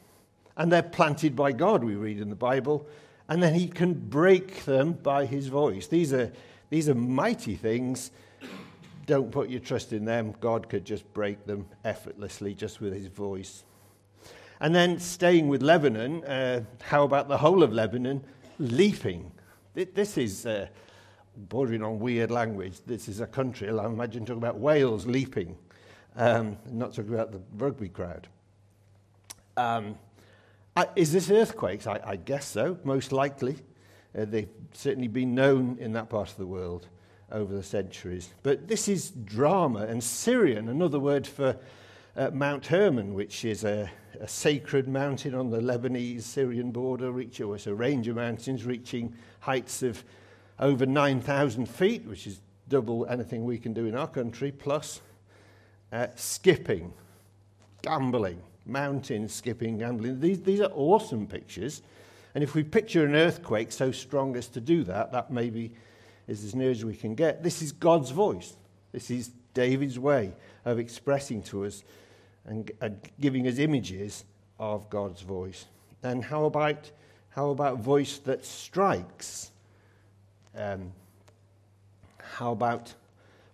And 0.57 0.71
they're 0.71 0.83
planted 0.83 1.35
by 1.35 1.53
God, 1.53 1.83
we 1.83 1.95
read 1.95 2.21
in 2.21 2.29
the 2.29 2.37
Bible, 2.37 2.87
and 3.29 3.43
then 3.43 3.55
He 3.55 3.69
can 3.69 3.95
break 3.95 4.65
them 4.65 4.93
by 4.93 5.27
His 5.27 5.49
voice. 5.49 5.87
These 5.87 6.13
are, 6.13 6.31
these 6.69 6.89
are 6.89 6.95
mighty 6.95 7.57
things. 7.57 8.11
Don't 9.07 9.33
put 9.33 9.49
your 9.49 9.61
trust 9.61 9.93
in 9.93 10.05
them. 10.05 10.35
God 10.41 10.69
could 10.69 10.85
just 10.85 11.11
break 11.13 11.47
them 11.47 11.67
effortlessly 11.85 12.55
just 12.55 12.81
with 12.81 12.93
His 12.93 13.07
voice. 13.07 13.65
And 14.61 14.75
then 14.75 14.99
staying 14.99 15.49
with 15.49 15.62
Lebanon, 15.62 16.25
uh, 16.25 16.64
how 16.83 17.05
about 17.05 17.29
the 17.29 17.38
whole 17.38 17.62
of 17.62 17.73
Lebanon 17.73 18.25
leaping? 18.59 19.33
This 19.75 20.19
is. 20.19 20.47
Uh, 20.47 20.67
bordering 21.49 21.83
on 21.83 21.99
weird 21.99 22.31
language. 22.31 22.79
This 22.87 23.09
is 23.09 23.21
a 23.21 23.26
country, 23.26 23.69
I 23.69 23.87
imagine 23.87 24.25
talking 24.25 24.43
about 24.43 24.59
Wales 24.59 25.07
leaping, 25.07 25.57
um, 26.17 26.59
not 26.71 26.95
talking 26.95 27.14
about 27.14 27.33
the 27.33 27.40
rugby 27.57 27.88
crowd. 27.88 28.29
Um, 29.57 29.97
is 30.97 31.12
this 31.12 31.31
earthquakes? 31.31 31.87
I, 31.87 32.00
I, 32.05 32.17
guess 32.17 32.47
so, 32.47 32.79
most 32.85 33.12
likely. 33.12 33.59
Uh, 34.17 34.25
they've 34.25 34.49
certainly 34.73 35.09
been 35.09 35.35
known 35.35 35.76
in 35.79 35.93
that 35.93 36.09
part 36.09 36.31
of 36.31 36.37
the 36.37 36.47
world 36.47 36.88
over 37.31 37.55
the 37.55 37.62
centuries. 37.62 38.31
But 38.43 38.67
this 38.67 38.88
is 38.88 39.11
drama, 39.11 39.81
and 39.81 40.02
Sirion, 40.02 40.69
another 40.69 40.99
word 40.99 41.26
for 41.26 41.57
Mount 42.33 42.67
Hermon, 42.67 43.14
which 43.14 43.45
is 43.45 43.64
a, 43.64 43.90
a, 44.21 44.26
sacred 44.26 44.88
mountain 44.88 45.35
on 45.35 45.50
the 45.50 45.61
Lebanese 45.61 46.23
Syrian 46.23 46.73
border, 46.73 47.12
which 47.12 47.40
is 47.40 47.67
a 47.67 47.75
range 47.75 48.09
of 48.09 48.17
mountains 48.17 48.64
reaching 48.64 49.14
heights 49.40 49.83
of 49.83 50.02
over 50.59 50.87
9,000 50.87 51.67
feet, 51.67 52.05
which 52.07 52.26
is 52.26 52.40
double 52.69 53.07
anything 53.07 53.45
we 53.45 53.59
can 53.59 53.73
do 53.73 53.87
in 53.87 53.95
our 53.95 54.09
country, 54.09 54.50
plus 54.50 55.00
uh, 55.93 56.09
skipping, 56.17 56.93
gambling, 57.83 58.43
mountain 58.67 59.29
skipping, 59.29 59.79
gambling. 59.79 60.21
These, 60.21 60.43
these 60.43 60.61
are 60.61 60.71
awesome 60.75 61.26
pictures. 61.26 61.83
And 62.35 62.45
if 62.45 62.55
we 62.55 62.62
picture 62.62 63.05
an 63.05 63.14
earthquake 63.14 63.73
so 63.73 63.93
strong 63.93 64.37
as 64.37 64.49
to 64.49 64.61
do 64.61 64.85
that, 64.85 65.12
that 65.12 65.31
maybe 65.31 65.75
is 66.26 66.45
as 66.45 66.55
near 66.55 66.71
as 66.71 66.85
we 66.85 66.95
can 66.95 67.14
get. 67.14 67.43
This 67.43 67.62
is 67.62 67.73
God's 67.73 68.11
voice. 68.11 68.55
This 68.93 69.11
is 69.11 69.31
David's 69.55 69.99
way 69.99 70.33
of 70.64 70.79
expressing 70.79 71.43
to 71.43 71.64
us 71.64 71.83
and, 72.45 72.71
and 72.81 72.99
giving 73.21 73.47
us 73.47 73.59
images 73.59 74.25
of 74.59 74.88
God's 74.90 75.23
voice. 75.23 75.67
And 76.02 76.25
how 76.25 76.45
about, 76.45 76.90
how 77.31 77.50
about 77.50 77.79
voice 77.79 78.19
that 78.19 78.45
strikes? 78.45 79.50
Um, 80.57 80.93
how 82.19 82.52
about, 82.52 82.95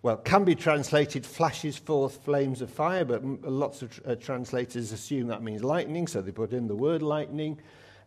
well, 0.02 0.16
can 0.16 0.44
be 0.44 0.54
translated 0.54 1.26
flashes 1.26 1.76
forth 1.76 2.24
flames 2.24 2.62
of 2.62 2.70
fire, 2.70 3.04
but 3.04 3.24
lots 3.42 3.82
of 3.82 4.00
uh, 4.06 4.14
translators 4.14 4.92
assume 4.92 5.28
that 5.28 5.42
means 5.42 5.64
lightning, 5.64 6.06
so 6.06 6.20
they 6.22 6.32
put 6.32 6.52
in 6.52 6.68
the 6.68 6.76
word 6.76 7.02
lightning. 7.02 7.58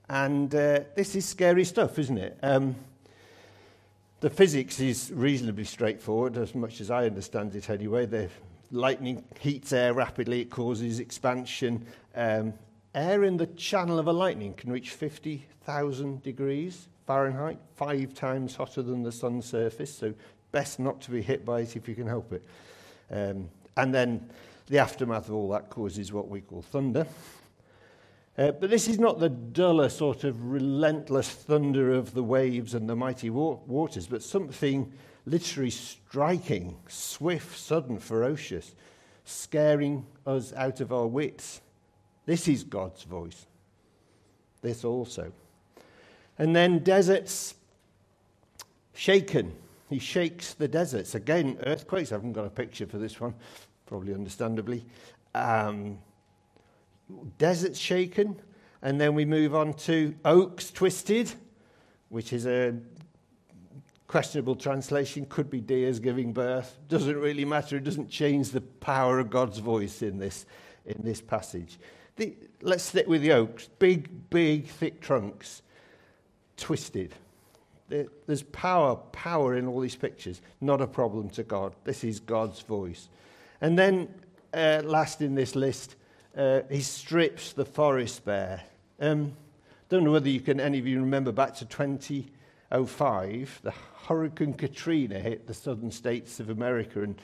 And 0.08 0.54
uh, 0.56 0.82
this 0.96 1.16
is 1.16 1.26
scary 1.26 1.66
stuff, 1.66 2.00
isn't 2.00 2.18
it? 2.18 2.38
Um, 2.42 2.76
the 4.22 4.30
physics 4.30 4.80
is 4.80 5.12
reasonably 5.14 5.64
straightforward, 5.64 6.38
as 6.38 6.56
much 6.56 6.82
as 6.82 6.92
I 6.92 7.06
understand 7.06 7.56
it 7.56 7.70
anyway. 7.70 8.06
The 8.06 8.30
lightning 8.72 9.24
heats 9.40 9.74
air 9.74 9.94
rapidly, 9.94 10.42
it 10.42 10.50
causes 10.50 11.00
expansion. 11.00 11.86
Um, 12.16 12.54
air 12.94 13.24
in 13.24 13.38
the 13.38 13.48
channel 13.48 14.00
of 14.00 14.08
a 14.08 14.14
lightning 14.14 14.54
can 14.54 14.72
reach 14.72 14.92
50,000 14.92 16.22
degrees 16.24 16.88
Fahrenheit, 17.10 17.58
five 17.76 18.14
times 18.14 18.56
hotter 18.56 18.84
than 18.84 19.02
the 19.02 19.12
sun's 19.12 19.46
surface, 19.46 19.92
so 19.92 20.14
best 20.52 20.80
not 20.80 21.02
to 21.02 21.10
be 21.10 21.24
hit 21.24 21.44
by 21.44 21.62
it 21.62 21.76
if 21.76 21.90
you 21.90 21.96
can 21.96 22.06
help 22.06 22.32
it. 22.32 22.44
Um, 23.10 23.50
and 23.78 23.92
then 23.92 24.30
the 24.68 24.78
aftermath 24.78 25.28
of 25.28 25.34
all 25.34 25.50
that 25.50 25.72
causes 25.72 26.14
what 26.14 26.28
we 26.28 26.42
call 26.42 26.62
thunder. 26.62 27.08
Uh, 28.38 28.52
but 28.52 28.70
this 28.70 28.88
is 28.88 29.00
not 29.00 29.20
the 29.20 29.30
duller 29.30 29.90
sort 29.90 30.24
of 30.24 30.52
relentless 30.52 31.30
thunder 31.30 31.92
of 31.94 32.14
the 32.14 32.22
waves 32.24 32.76
and 32.76 32.88
the 32.88 32.96
mighty 32.96 33.32
wa 33.32 33.58
waters, 33.66 34.06
but 34.06 34.22
something 34.22 34.94
literally 35.26 35.70
striking, 35.70 36.78
swift, 36.88 37.58
sudden, 37.58 38.00
ferocious, 38.00 38.74
scaring 39.26 40.06
us 40.26 40.54
out 40.54 40.82
of 40.82 40.92
our 40.92 41.08
wits. 41.08 41.62
This 42.26 42.48
is 42.48 42.64
God's 42.64 43.04
voice. 43.04 43.46
This 44.62 44.84
also. 44.84 45.32
And 46.38 46.56
then 46.56 46.80
deserts 46.80 47.56
shaken. 48.94 49.54
He 49.90 50.00
shakes 50.00 50.54
the 50.54 50.68
deserts. 50.68 51.16
Again, 51.16 51.58
earthquakes. 51.66 52.12
I 52.12 52.16
haven't 52.16 52.34
got 52.34 52.46
a 52.46 52.50
picture 52.50 52.86
for 52.86 52.98
this 52.98 53.20
one, 53.20 53.34
probably 53.86 54.14
understandably. 54.14 54.86
Um, 55.34 56.00
deserts 57.38 57.80
shaken. 57.80 58.40
And 58.82 59.00
then 59.00 59.16
we 59.16 59.26
move 59.26 59.56
on 59.56 59.74
to 59.74 60.16
oaks 60.24 60.72
twisted, 60.72 61.32
which 62.10 62.32
is 62.32 62.46
a 62.46 62.76
questionable 64.10 64.56
translation. 64.56 65.26
Could 65.28 65.52
be 65.52 65.62
deers 65.62 66.00
giving 66.00 66.34
birth. 66.34 66.78
Doesn't 66.90 67.16
really 67.16 67.46
matter. 67.46 67.78
It 67.78 67.84
doesn't 67.84 68.10
change 68.10 68.50
the 68.50 68.60
power 68.60 69.20
of 69.20 69.30
God's 69.30 69.60
voice 69.60 70.02
in 70.02 70.18
this, 70.18 70.48
in 70.86 71.04
this 71.04 71.22
passage. 71.22 71.80
The, 72.16 72.36
let's 72.62 72.84
stick 72.84 73.08
with 73.08 73.22
the 73.22 73.34
oaks. 73.34 73.70
Big, 73.78 74.30
big, 74.32 74.68
thick 74.68 75.00
trunks 75.00 75.62
twisted. 76.58 77.14
There's 77.88 78.44
power, 78.44 78.96
power 78.96 79.56
in 79.56 79.68
all 79.68 79.80
these 79.80 79.96
pictures. 79.96 80.42
Not 80.60 80.82
a 80.82 80.88
problem 80.88 81.30
to 81.32 81.44
God. 81.44 81.76
This 81.84 82.04
is 82.04 82.20
God's 82.20 82.62
voice. 82.62 83.10
And 83.62 83.78
then, 83.78 84.12
uh, 84.54 84.82
last 84.84 85.22
in 85.22 85.36
this 85.36 85.56
list, 85.56 85.96
uh, 86.36 86.62
he 86.70 86.82
strips 86.82 87.54
the 87.54 87.66
forest 87.66 88.26
bare. 88.26 88.64
Um, 89.00 89.34
don't 89.88 90.04
know 90.04 90.12
whether 90.12 90.30
you 90.30 90.42
can, 90.42 90.60
any 90.60 90.80
of 90.80 90.88
you 90.88 91.00
remember 91.00 91.32
back 91.32 91.54
to 91.58 91.66
20 91.66 92.32
05, 92.72 93.60
the 93.64 93.74
Hurricane 94.08 94.54
Katrina 94.54 95.20
hit 95.20 95.48
the 95.48 95.54
southern 95.54 95.92
states 95.92 96.40
of 96.40 96.50
America, 96.50 97.02
and 97.02 97.20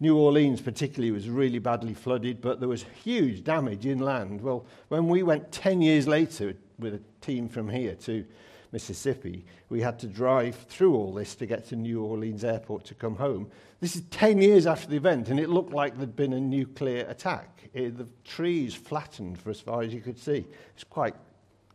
New 0.00 0.16
Orleans, 0.16 0.60
particularly, 0.60 1.10
was 1.10 1.28
really 1.28 1.58
badly 1.58 1.94
flooded, 1.94 2.40
but 2.40 2.58
there 2.58 2.68
was 2.68 2.84
huge 3.04 3.44
damage 3.44 3.84
inland. 3.86 4.40
Well, 4.40 4.64
when 4.88 5.08
we 5.08 5.22
went 5.22 5.52
10 5.52 5.82
years 5.82 6.08
later 6.08 6.54
with 6.78 6.94
a 6.94 7.00
team 7.20 7.48
from 7.48 7.68
here 7.68 7.94
to 7.96 8.24
Mississippi, 8.72 9.44
we 9.68 9.80
had 9.80 9.98
to 9.98 10.06
drive 10.06 10.56
through 10.68 10.94
all 10.94 11.12
this 11.12 11.34
to 11.36 11.46
get 11.46 11.68
to 11.68 11.76
New 11.76 12.02
Orleans 12.02 12.44
airport 12.44 12.84
to 12.86 12.94
come 12.94 13.16
home. 13.16 13.50
This 13.80 13.94
is 13.94 14.02
10 14.10 14.40
years 14.40 14.66
after 14.66 14.88
the 14.88 14.96
event, 14.96 15.28
and 15.28 15.38
it 15.38 15.50
looked 15.50 15.72
like 15.72 15.96
there'd 15.96 16.16
been 16.16 16.32
a 16.32 16.40
nuclear 16.40 17.04
attack. 17.08 17.68
It, 17.74 17.98
the 17.98 18.08
trees 18.24 18.74
flattened 18.74 19.38
for 19.38 19.50
as 19.50 19.60
far 19.60 19.82
as 19.82 19.92
you 19.92 20.00
could 20.00 20.18
see. 20.18 20.46
It's 20.74 20.84
quite 20.84 21.14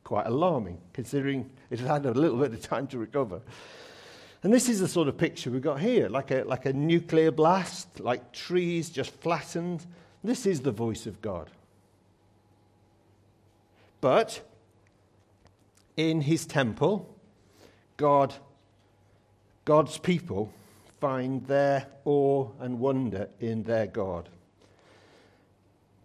quite 0.05 0.27
alarming, 0.27 0.77
considering 0.93 1.49
it 1.69 1.79
had 1.79 1.89
had 1.89 2.05
a 2.05 2.11
little 2.13 2.37
bit 2.37 2.53
of 2.53 2.61
time 2.61 2.87
to 2.87 2.97
recover. 2.97 3.41
And 4.43 4.53
this 4.53 4.69
is 4.69 4.79
the 4.79 4.87
sort 4.87 5.07
of 5.07 5.17
picture 5.17 5.49
we've 5.49 5.61
got 5.61 5.81
here 5.81 6.07
like 6.07 6.29
a, 6.31 6.43
like 6.43 6.65
a 6.65 6.71
nuclear 6.71 7.31
blast, 7.31 7.99
like 7.99 8.31
trees 8.31 8.89
just 8.89 9.11
flattened. 9.19 9.85
This 10.23 10.45
is 10.45 10.61
the 10.61 10.71
voice 10.71 11.07
of 11.07 11.21
God. 11.21 11.49
But 13.99 14.41
in 15.97 16.21
his 16.21 16.45
temple, 16.45 17.11
God, 17.97 18.35
God's 19.65 19.97
people 19.97 20.53
find 21.01 21.45
their 21.47 21.87
awe 22.05 22.47
and 22.59 22.79
wonder 22.79 23.29
in 23.39 23.63
their 23.63 23.87
God. 23.87 24.29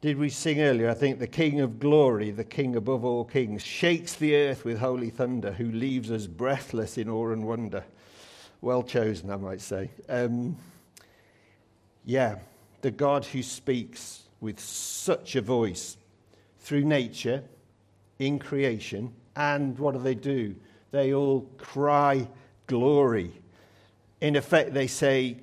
Did 0.01 0.17
we 0.17 0.31
sing 0.31 0.63
earlier? 0.63 0.89
I 0.89 0.95
think 0.95 1.19
the 1.19 1.27
King 1.27 1.61
of 1.61 1.79
glory, 1.79 2.31
the 2.31 2.45
King 2.45 2.75
above 2.75 3.05
all 3.05 3.25
kings, 3.25 3.63
shakes 3.63 4.15
the 4.15 4.35
earth 4.35 4.65
with 4.65 4.79
holy 4.79 5.11
thunder, 5.11 5.53
who 5.53 5.71
leaves 5.71 6.11
us 6.11 6.27
breathless 6.27 6.97
in 6.97 7.11
awe 7.11 7.33
and 7.33 7.45
wonder. 7.45 7.85
Well 8.63 8.83
chosen, 8.83 9.31
I 9.31 9.37
might 9.37 9.61
say. 9.61 9.91
Um, 10.09 10.57
yeah, 12.07 12.39
the 12.81 12.91
God 12.91 13.27
who 13.27 13.43
speaks 13.43 14.23
with 14.41 14.59
such 14.59 15.37
a 15.37 15.43
voice 15.43 15.99
through 16.61 16.85
nature, 16.85 17.43
in 18.19 18.39
creation, 18.39 19.13
and 19.37 19.79
what 19.79 19.93
do 19.93 20.01
they 20.01 20.15
do? 20.15 20.55
They 20.93 21.13
all 21.13 21.43
cry 21.59 22.27
glory. 22.67 23.33
In 24.23 24.35
effect, 24.37 24.73
they 24.73 24.87
say, 24.87 25.37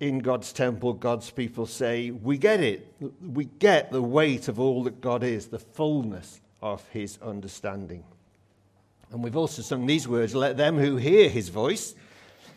in 0.00 0.20
God's 0.20 0.52
temple, 0.52 0.94
God's 0.94 1.30
people 1.30 1.66
say, 1.66 2.10
We 2.10 2.38
get 2.38 2.60
it. 2.60 2.92
We 3.22 3.44
get 3.44 3.92
the 3.92 4.02
weight 4.02 4.48
of 4.48 4.58
all 4.58 4.82
that 4.84 5.00
God 5.00 5.22
is, 5.22 5.48
the 5.48 5.58
fullness 5.58 6.40
of 6.62 6.86
his 6.88 7.18
understanding. 7.22 8.04
And 9.12 9.22
we've 9.22 9.36
also 9.36 9.62
sung 9.62 9.86
these 9.86 10.08
words 10.08 10.34
let 10.34 10.56
them 10.56 10.78
who 10.78 10.96
hear 10.96 11.28
his 11.28 11.50
voice, 11.50 11.94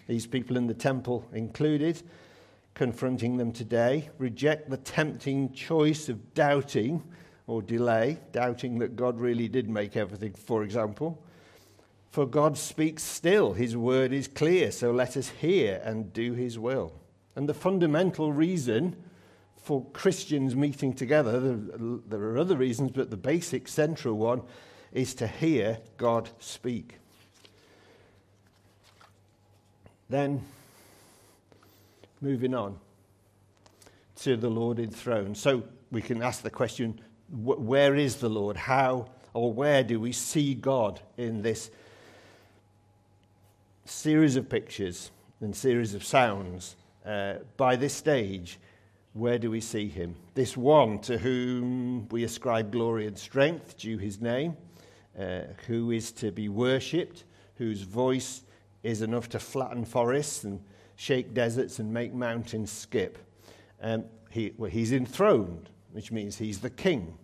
these 0.07 0.25
people 0.25 0.55
in 0.55 0.67
the 0.67 0.73
temple 0.73 1.25
included, 1.33 2.01
confronting 2.75 3.37
them 3.37 3.51
today, 3.51 4.09
reject 4.17 4.69
the 4.69 4.77
tempting 4.77 5.51
choice 5.53 6.09
of 6.09 6.33
doubting 6.33 7.03
or 7.47 7.61
delay, 7.61 8.17
doubting 8.31 8.79
that 8.79 8.95
God 8.95 9.19
really 9.19 9.49
did 9.49 9.69
make 9.69 9.97
everything, 9.97 10.33
for 10.33 10.63
example. 10.63 11.21
For 12.09 12.25
God 12.25 12.57
speaks 12.57 13.03
still, 13.03 13.53
His 13.53 13.75
word 13.75 14.13
is 14.13 14.27
clear, 14.27 14.71
so 14.71 14.91
let 14.91 15.17
us 15.17 15.29
hear 15.29 15.81
and 15.83 16.13
do 16.13 16.33
His 16.33 16.57
will. 16.57 16.93
And 17.35 17.49
the 17.49 17.53
fundamental 17.53 18.31
reason 18.31 18.95
for 19.61 19.85
Christians 19.93 20.55
meeting 20.55 20.93
together, 20.93 21.39
there 21.39 22.19
are 22.19 22.37
other 22.37 22.57
reasons, 22.57 22.91
but 22.91 23.09
the 23.09 23.17
basic 23.17 23.67
central 23.67 24.15
one 24.15 24.41
is 24.91 25.13
to 25.15 25.27
hear 25.27 25.79
God 25.97 26.29
speak. 26.39 26.99
Then, 30.09 30.43
moving 32.21 32.53
on 32.53 32.77
to 34.17 34.37
the 34.37 34.49
Lord 34.49 34.79
enthroned. 34.79 35.37
So 35.37 35.63
we 35.91 36.01
can 36.01 36.21
ask 36.21 36.43
the 36.43 36.49
question 36.49 36.99
where 37.31 37.95
is 37.95 38.17
the 38.17 38.29
Lord? 38.29 38.55
How 38.55 39.07
or 39.33 39.51
where 39.51 39.83
do 39.83 39.99
we 39.99 40.11
see 40.11 40.53
God 40.53 40.99
in 41.17 41.41
this 41.41 41.71
series 43.85 44.35
of 44.35 44.49
pictures 44.49 45.09
and 45.41 45.55
series 45.55 45.95
of 45.95 46.03
sounds? 46.03 46.75
Uh, 47.05 47.35
by 47.57 47.75
this 47.75 47.93
stage, 47.93 48.59
where 49.13 49.37
do 49.37 49.51
we 49.51 49.61
see 49.61 49.87
him? 49.87 50.15
This 50.33 50.55
one 50.55 50.99
to 50.99 51.17
whom 51.17 52.07
we 52.09 52.23
ascribe 52.23 52.71
glory 52.71 53.07
and 53.07 53.17
strength 53.17 53.77
due 53.77 53.97
his 53.97 54.21
name, 54.21 54.55
uh, 55.19 55.41
who 55.67 55.91
is 55.91 56.11
to 56.13 56.31
be 56.31 56.49
worshipped, 56.49 57.25
whose 57.55 57.81
voice 57.81 58.43
is 58.83 59.01
enough 59.01 59.29
to 59.29 59.39
flatten 59.39 59.85
forests 59.85 60.43
and 60.43 60.59
shake 60.95 61.33
deserts 61.33 61.79
and 61.79 61.93
make 61.93 62.13
mountains 62.13 62.71
skip. 62.71 63.17
Um, 63.81 64.05
he, 64.29 64.53
well, 64.57 64.71
he's 64.71 64.91
enthroned, 64.93 65.69
which 65.91 66.11
means 66.11 66.37
he's 66.37 66.59
the 66.59 66.69
king. 66.69 67.17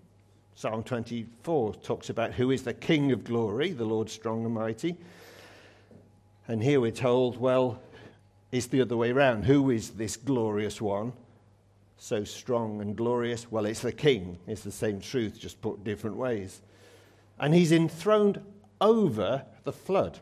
Psalm 0.55 0.83
24 0.83 1.75
talks 1.75 2.09
about 2.09 2.33
who 2.33 2.51
is 2.51 2.63
the 2.63 2.73
King 2.73 3.13
of 3.13 3.23
glory, 3.23 3.71
the 3.71 3.85
Lord 3.85 4.09
strong 4.09 4.43
and 4.43 4.53
mighty. 4.53 4.97
And 6.49 6.61
here 6.61 6.81
we're 6.81 6.91
told, 6.91 7.37
well, 7.37 7.81
it's 8.51 8.67
the 8.67 8.81
other 8.81 8.97
way 8.97 9.11
around. 9.11 9.43
Who 9.45 9.69
is 9.69 9.91
this 9.91 10.17
glorious 10.17 10.81
one? 10.81 11.13
So 11.97 12.23
strong 12.23 12.81
and 12.81 12.95
glorious? 12.95 13.51
Well, 13.51 13.65
it's 13.65 13.81
the 13.81 13.91
King. 13.91 14.39
It's 14.47 14.63
the 14.63 14.71
same 14.71 14.99
truth, 14.99 15.39
just 15.39 15.61
put 15.61 15.83
different 15.83 16.15
ways. 16.15 16.61
And 17.39 17.53
he's 17.53 17.71
enthroned 17.71 18.41
over 18.81 19.45
the 19.63 19.73
flood. 19.73 20.19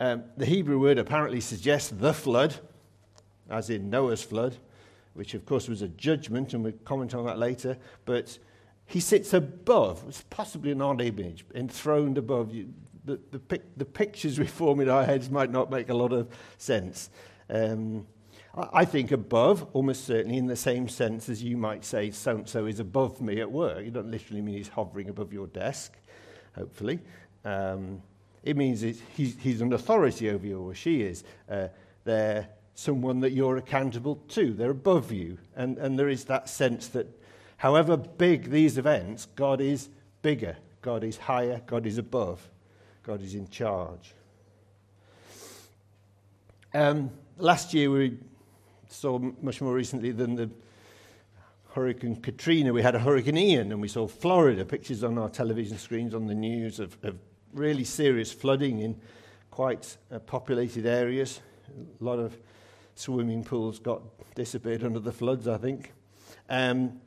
Um, 0.00 0.24
the 0.36 0.46
Hebrew 0.46 0.78
word 0.78 0.98
apparently 0.98 1.40
suggests 1.40 1.90
the 1.90 2.12
flood, 2.12 2.56
as 3.48 3.70
in 3.70 3.90
Noah's 3.90 4.22
flood 4.22 4.56
which 5.14 5.34
of 5.34 5.46
course 5.46 5.68
was 5.68 5.80
a 5.80 5.88
judgment, 5.88 6.52
and 6.52 6.62
we'll 6.62 6.74
comment 6.84 7.14
on 7.14 7.24
that 7.24 7.38
later. 7.38 7.78
But 8.04 8.38
he 8.86 9.00
sits 9.00 9.32
above, 9.32 10.04
it's 10.08 10.24
possibly 10.28 10.72
an 10.72 10.82
odd 10.82 11.00
image, 11.00 11.44
enthroned 11.54 12.18
above. 12.18 12.52
You, 12.52 12.68
the, 13.04 13.20
the, 13.30 13.60
the, 13.76 13.84
pictures 13.84 14.38
we 14.40 14.46
form 14.46 14.80
in 14.80 14.88
our 14.88 15.04
heads 15.04 15.30
might 15.30 15.50
not 15.50 15.70
make 15.70 15.88
a 15.88 15.94
lot 15.94 16.12
of 16.12 16.28
sense. 16.58 17.10
Um, 17.50 18.06
I 18.56 18.84
think 18.84 19.10
above, 19.10 19.66
almost 19.72 20.04
certainly 20.04 20.38
in 20.38 20.46
the 20.46 20.56
same 20.56 20.88
sense 20.88 21.28
as 21.28 21.42
you 21.42 21.56
might 21.56 21.84
say 21.84 22.12
so 22.12 22.36
and 22.36 22.48
so 22.48 22.66
is 22.66 22.78
above 22.78 23.20
me 23.20 23.40
at 23.40 23.50
work. 23.50 23.84
You 23.84 23.90
don't 23.90 24.10
literally 24.10 24.42
mean 24.42 24.56
he's 24.56 24.68
hovering 24.68 25.08
above 25.08 25.32
your 25.32 25.48
desk, 25.48 25.96
hopefully. 26.54 27.00
Um, 27.44 28.00
it 28.44 28.56
means 28.56 28.80
he's, 28.80 29.02
he's, 29.16 29.60
an 29.60 29.72
authority 29.72 30.30
over 30.30 30.46
you, 30.46 30.60
or 30.60 30.74
she 30.74 31.02
is. 31.02 31.24
Uh, 31.50 31.68
they're 32.04 32.48
someone 32.74 33.20
that 33.20 33.32
you're 33.32 33.56
accountable 33.56 34.16
to. 34.28 34.52
They're 34.52 34.70
above 34.70 35.10
you. 35.10 35.38
And, 35.56 35.76
and 35.78 35.98
there 35.98 36.08
is 36.08 36.24
that 36.24 36.48
sense 36.48 36.88
that 36.88 37.08
however 37.56 37.96
big 37.96 38.50
these 38.50 38.78
events, 38.78 39.26
God 39.34 39.60
is 39.60 39.88
bigger, 40.22 40.56
God 40.80 41.02
is 41.02 41.16
higher, 41.16 41.60
God 41.66 41.86
is 41.86 41.98
above, 41.98 42.48
God 43.04 43.22
is 43.22 43.34
in 43.34 43.48
charge. 43.48 44.14
Um, 46.72 47.10
last 47.38 47.74
year, 47.74 47.90
we 47.90 48.18
saw 48.88 49.18
much 49.18 49.60
more 49.60 49.74
recently 49.74 50.10
than 50.10 50.34
the 50.34 50.50
Hurricane 51.74 52.16
Katrina, 52.16 52.72
we 52.72 52.82
had 52.82 52.94
a 52.94 53.00
Hurricane 53.00 53.36
Ian, 53.36 53.72
and 53.72 53.80
we 53.80 53.88
saw 53.88 54.06
Florida 54.06 54.64
pictures 54.64 55.02
on 55.02 55.18
our 55.18 55.28
television 55.28 55.76
screens 55.76 56.14
on 56.14 56.28
the 56.28 56.34
news 56.34 56.78
of, 56.78 56.96
of 57.02 57.18
really 57.52 57.82
serious 57.82 58.32
flooding 58.32 58.78
in 58.78 58.98
quite 59.50 59.96
uh, 60.10 60.20
populated 60.20 60.86
areas. 60.86 61.40
A 62.00 62.04
lot 62.04 62.20
of 62.20 62.38
swimming 62.94 63.42
pools 63.42 63.80
got 63.80 64.02
disappeared 64.36 64.84
under 64.84 65.00
the 65.00 65.12
floods, 65.12 65.48
I 65.48 65.58
think. 65.58 65.92
Um, 66.48 67.00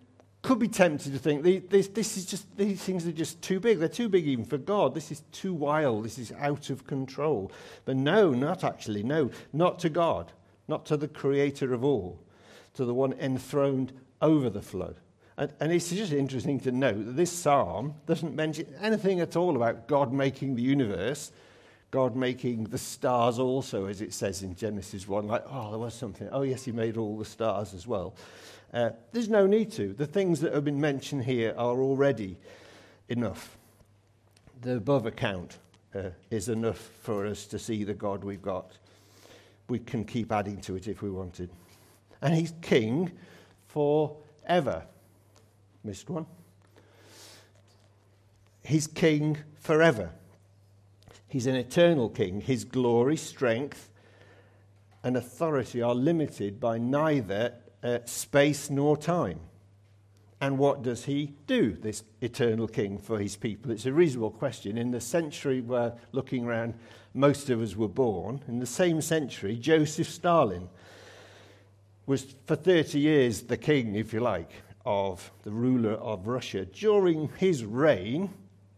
could 0.47 0.59
be 0.59 0.69
tempted 0.69 1.11
to 1.11 1.19
think 1.19 1.43
this, 1.69 1.89
this 1.89 2.15
is 2.15 2.25
just, 2.25 2.55
these 2.55 2.81
things 2.81 3.05
are 3.05 3.11
just 3.11 3.41
too 3.41 3.59
big. 3.59 3.79
They're 3.79 3.89
too 3.89 4.07
big 4.07 4.25
even 4.25 4.45
for 4.45 4.57
God. 4.57 4.95
This 4.95 5.11
is 5.11 5.23
too 5.33 5.53
wild. 5.53 6.05
This 6.05 6.17
is 6.17 6.31
out 6.39 6.69
of 6.69 6.87
control. 6.87 7.51
But 7.83 7.97
no, 7.97 8.31
not 8.31 8.63
actually. 8.63 9.03
No, 9.03 9.29
not 9.51 9.77
to 9.79 9.89
God, 9.89 10.31
not 10.69 10.85
to 10.85 10.95
the 10.95 11.09
creator 11.09 11.73
of 11.73 11.83
all, 11.83 12.17
to 12.75 12.85
the 12.85 12.93
one 12.93 13.11
enthroned 13.19 13.91
over 14.21 14.49
the 14.49 14.61
flood. 14.61 14.95
And, 15.35 15.51
and 15.59 15.73
it's 15.73 15.89
just 15.89 16.13
interesting 16.13 16.61
to 16.61 16.71
note 16.71 17.05
that 17.05 17.17
this 17.17 17.31
psalm 17.31 17.95
doesn't 18.05 18.33
mention 18.33 18.73
anything 18.81 19.19
at 19.19 19.35
all 19.35 19.57
about 19.57 19.89
God 19.89 20.13
making 20.13 20.55
the 20.55 20.63
universe 20.63 21.33
God 21.89 22.17
making 22.17 22.65
the 22.65 22.77
stars 22.77 23.39
also, 23.39 23.85
as 23.85 24.01
it 24.01 24.13
says 24.13 24.43
in 24.43 24.55
Genesis 24.55 25.07
1, 25.07 25.25
like, 25.25 25.43
oh, 25.49 25.69
there 25.69 25.79
was 25.79 25.93
something. 25.93 26.27
Oh, 26.33 26.41
yes, 26.41 26.65
he 26.65 26.73
made 26.73 26.97
all 26.97 27.17
the 27.17 27.25
stars 27.25 27.73
as 27.73 27.87
well. 27.87 28.13
Uh, 28.73 28.89
there's 29.11 29.29
no 29.29 29.47
need 29.47 29.71
to. 29.73 29.93
The 29.93 30.05
things 30.05 30.41
that 30.41 30.53
have 30.53 30.65
been 30.65 30.81
mentioned 30.81 31.23
here 31.23 31.53
are 31.57 31.81
already 31.81 32.37
enough. 33.07 33.57
The 34.61 34.77
above 34.77 35.05
account 35.05 35.57
uh, 35.95 36.09
is 36.29 36.49
enough 36.49 36.89
for 37.01 37.25
us 37.25 37.45
to 37.47 37.59
see 37.59 37.83
the 37.83 37.93
God 37.93 38.23
we've 38.23 38.41
got. 38.41 38.77
We 39.69 39.79
can 39.79 40.03
keep 40.03 40.31
adding 40.31 40.59
to 40.61 40.75
it 40.75 40.87
if 40.87 41.01
we 41.01 41.09
wanted. 41.09 41.49
And 42.21 42.33
he's 42.33 42.53
king 42.61 43.11
forever. 43.67 44.83
Missed 45.83 46.09
one. 46.09 46.25
He's 48.63 48.87
king 48.87 49.37
forever. 49.59 50.11
He's 51.29 51.47
an 51.47 51.55
eternal 51.55 52.09
king. 52.09 52.41
His 52.41 52.65
glory, 52.65 53.17
strength, 53.17 53.89
and 55.03 55.15
authority 55.15 55.81
are 55.81 55.95
limited 55.95 56.59
by 56.59 56.77
neither 56.77 57.53
uh, 57.83 57.99
space 58.05 58.69
nor 58.69 58.97
time. 58.97 59.39
And 60.39 60.59
what 60.59 60.83
does 60.83 61.05
he 61.05 61.33
do, 61.47 61.71
this 61.71 62.03
eternal 62.21 62.67
king, 62.67 62.99
for 62.99 63.17
his 63.17 63.35
people? 63.35 63.71
It's 63.71 63.87
a 63.87 63.93
reasonable 63.93 64.31
question. 64.31 64.77
In 64.77 64.91
the 64.91 65.01
century 65.01 65.61
where, 65.61 65.93
looking 66.11 66.45
around, 66.45 66.75
most 67.13 67.49
of 67.49 67.61
us 67.61 67.75
were 67.75 67.87
born, 67.87 68.41
in 68.47 68.59
the 68.59 68.67
same 68.67 69.01
century, 69.01 69.55
Joseph 69.55 70.09
Stalin 70.09 70.69
was 72.05 72.35
for 72.45 72.55
30 72.55 72.99
years 72.99 73.41
the 73.41 73.57
king, 73.57 73.95
if 73.95 74.13
you 74.13 74.19
like, 74.19 74.51
of 74.85 75.31
the 75.43 75.51
ruler 75.51 75.93
of 75.93 76.27
Russia. 76.27 76.65
During 76.65 77.29
his 77.37 77.65
reign, 77.65 78.29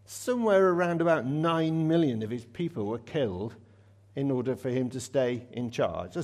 somewhere 0.06 0.70
around 0.70 1.02
about 1.02 1.26
9 1.26 1.88
million 1.88 2.24
of 2.24 2.30
his 2.30 2.46
people 2.46 2.86
were 2.86 3.00
killed 3.00 3.56
in 4.16 4.32
order 4.32 4.56
for 4.56 4.70
him 4.70 4.90
to 4.90 5.00
stay 5.00 5.46
in 5.52 5.70
charge. 5.70 6.16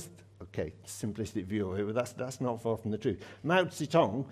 Okay, 0.58 0.72
simplistic 0.86 1.44
view 1.44 1.70
of 1.70 1.78
it, 1.78 1.86
but 1.86 1.94
that's, 1.94 2.12
that's 2.12 2.40
not 2.40 2.62
far 2.62 2.76
from 2.76 2.90
the 2.90 2.98
truth. 2.98 3.22
Mao 3.42 3.64
Zedong 3.64 4.24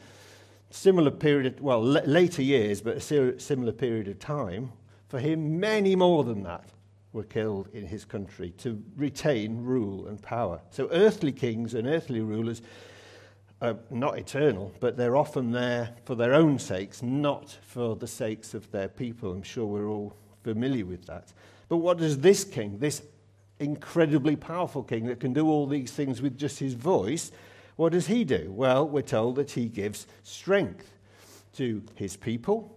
similar 0.71 1.11
period, 1.11 1.61
well, 1.61 1.97
l- 1.97 2.05
later 2.05 2.43
years, 2.43 2.81
but 2.81 2.97
a 2.97 3.41
similar 3.41 3.73
period 3.73 4.09
of 4.09 4.19
time, 4.19 4.73
for 5.09 5.19
him, 5.21 5.61
many 5.61 5.95
more 5.95 6.25
than 6.25 6.43
that 6.43 6.71
were 7.13 7.23
killed 7.23 7.69
in 7.73 7.87
his 7.87 8.05
country 8.05 8.51
to 8.59 8.83
retain 8.97 9.63
rule 9.63 10.09
and 10.09 10.21
power. 10.21 10.61
So, 10.71 10.89
earthly 10.91 11.31
kings 11.31 11.75
and 11.75 11.87
earthly 11.87 12.21
rulers 12.21 12.61
are 13.63 13.77
not 13.91 14.19
eternal, 14.19 14.73
but 14.81 14.97
they're 14.97 15.17
often 15.17 15.53
there 15.53 15.91
for 16.05 16.17
their 16.17 16.35
own 16.35 16.59
sakes, 16.59 17.03
not 17.03 17.57
for 17.63 17.95
the 17.95 18.09
sakes 18.09 18.53
of 18.53 18.69
their 18.73 18.89
people. 18.89 19.31
I'm 19.31 19.45
sure 19.45 19.65
we're 19.65 19.89
all 19.89 20.17
familiar 20.43 20.85
with 20.85 21.07
that. 21.07 21.33
But 21.69 21.77
what 21.77 21.99
does 21.99 22.19
this 22.19 22.43
king, 22.43 22.79
this 22.79 23.03
incredibly 23.59 24.37
powerful 24.37 24.83
king 24.83 25.07
that 25.07 25.21
can 25.21 25.33
do 25.33 25.49
all 25.49 25.67
these 25.67 25.93
things 25.93 26.21
with 26.21 26.37
just 26.37 26.59
his 26.59 26.75
voice, 26.75 27.31
what 27.77 27.93
does 27.93 28.07
he 28.07 28.25
do? 28.25 28.53
Well, 28.53 28.89
we're 28.89 29.03
told 29.03 29.37
that 29.37 29.53
he 29.53 29.69
gives 29.69 30.07
strength 30.23 30.93
to 31.55 31.83
his 31.95 32.17
people, 32.17 32.77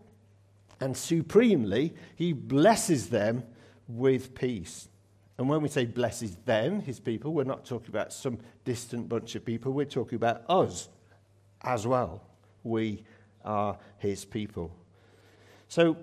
and 0.79 0.95
supremely, 0.95 1.93
he 2.15 2.33
blesses 2.33 3.09
them 3.09 3.43
with 3.87 4.35
peace. 4.35 4.87
And 5.37 5.49
when 5.49 5.61
we 5.61 5.69
say 5.69 5.85
blesses 5.85 6.35
them, 6.45 6.81
his 6.81 6.99
people, 6.99 7.33
we're 7.33 7.43
not 7.43 7.65
talking 7.65 7.89
about 7.89 8.11
some 8.13 8.39
distant 8.65 9.07
bunch 9.07 9.35
of 9.35 9.45
people, 9.45 9.71
we're 9.71 9.85
talking 9.85 10.15
about 10.15 10.43
us 10.49 10.89
as 11.63 11.85
well. 11.85 12.23
We 12.63 13.03
are 13.45 13.77
his 13.97 14.25
people. 14.25 14.71
So, 15.67 15.97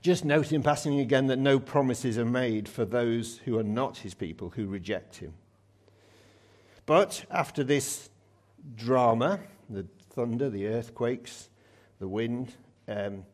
just 0.00 0.24
note 0.24 0.52
in 0.52 0.62
passing 0.62 1.00
again 1.00 1.26
that 1.26 1.38
no 1.38 1.58
promises 1.58 2.18
are 2.18 2.24
made 2.24 2.68
for 2.68 2.84
those 2.84 3.38
who 3.38 3.58
are 3.58 3.64
not 3.64 3.98
his 3.98 4.14
people, 4.14 4.50
who 4.50 4.66
reject 4.66 5.16
him. 5.16 5.34
But 6.86 7.24
after 7.30 7.64
this 7.64 8.08
drama, 8.76 9.40
the 9.68 9.86
thunder, 10.10 10.48
the 10.48 10.68
earthquakes, 10.68 11.48
the 11.98 12.08
wind, 12.08 12.54
um, 12.86 13.24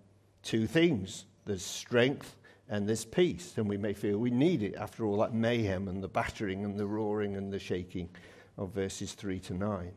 two 0.42 0.66
things 0.66 1.24
there's 1.46 1.64
strength 1.64 2.36
and 2.68 2.88
there's 2.88 3.04
peace. 3.04 3.54
And 3.56 3.68
we 3.68 3.76
may 3.76 3.92
feel 3.92 4.18
we 4.18 4.30
need 4.30 4.62
it 4.62 4.74
after 4.76 5.04
all 5.04 5.18
that 5.18 5.34
mayhem 5.34 5.88
and 5.88 6.02
the 6.02 6.08
battering 6.08 6.64
and 6.64 6.78
the 6.78 6.86
roaring 6.86 7.36
and 7.36 7.52
the 7.52 7.58
shaking 7.58 8.08
of 8.56 8.70
verses 8.70 9.12
3 9.12 9.38
to 9.40 9.54
9. 9.54 9.92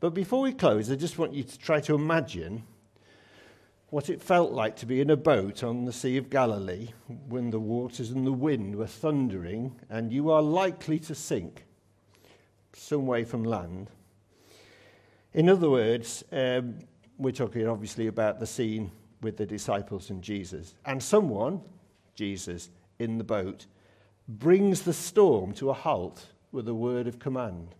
But 0.00 0.10
before 0.10 0.42
we 0.42 0.52
close, 0.52 0.90
I 0.90 0.96
just 0.96 1.18
want 1.18 1.32
you 1.32 1.44
to 1.44 1.58
try 1.58 1.80
to 1.80 1.94
imagine 1.94 2.64
what 3.94 4.10
it 4.10 4.20
felt 4.20 4.50
like 4.50 4.74
to 4.74 4.86
be 4.86 5.00
in 5.00 5.08
a 5.08 5.16
boat 5.16 5.62
on 5.62 5.84
the 5.84 5.92
Sea 5.92 6.16
of 6.16 6.28
Galilee 6.28 6.88
when 7.28 7.50
the 7.50 7.60
waters 7.60 8.10
and 8.10 8.26
the 8.26 8.32
wind 8.32 8.74
were 8.74 8.88
thundering 8.88 9.72
and 9.88 10.12
you 10.12 10.32
are 10.32 10.42
likely 10.42 10.98
to 10.98 11.14
sink 11.14 11.64
some 12.72 13.06
way 13.06 13.22
from 13.22 13.44
land. 13.44 13.88
In 15.32 15.48
other 15.48 15.70
words, 15.70 16.24
um, 16.32 16.80
we're 17.18 17.30
talking 17.30 17.68
obviously 17.68 18.08
about 18.08 18.40
the 18.40 18.48
scene 18.48 18.90
with 19.22 19.36
the 19.36 19.46
disciples 19.46 20.10
and 20.10 20.20
Jesus. 20.20 20.74
And 20.84 21.00
someone, 21.00 21.60
Jesus, 22.16 22.70
in 22.98 23.16
the 23.16 23.22
boat, 23.22 23.66
brings 24.26 24.82
the 24.82 24.92
storm 24.92 25.52
to 25.52 25.70
a 25.70 25.72
halt 25.72 26.30
with 26.50 26.66
a 26.66 26.74
word 26.74 27.06
of 27.06 27.20
command. 27.20 27.76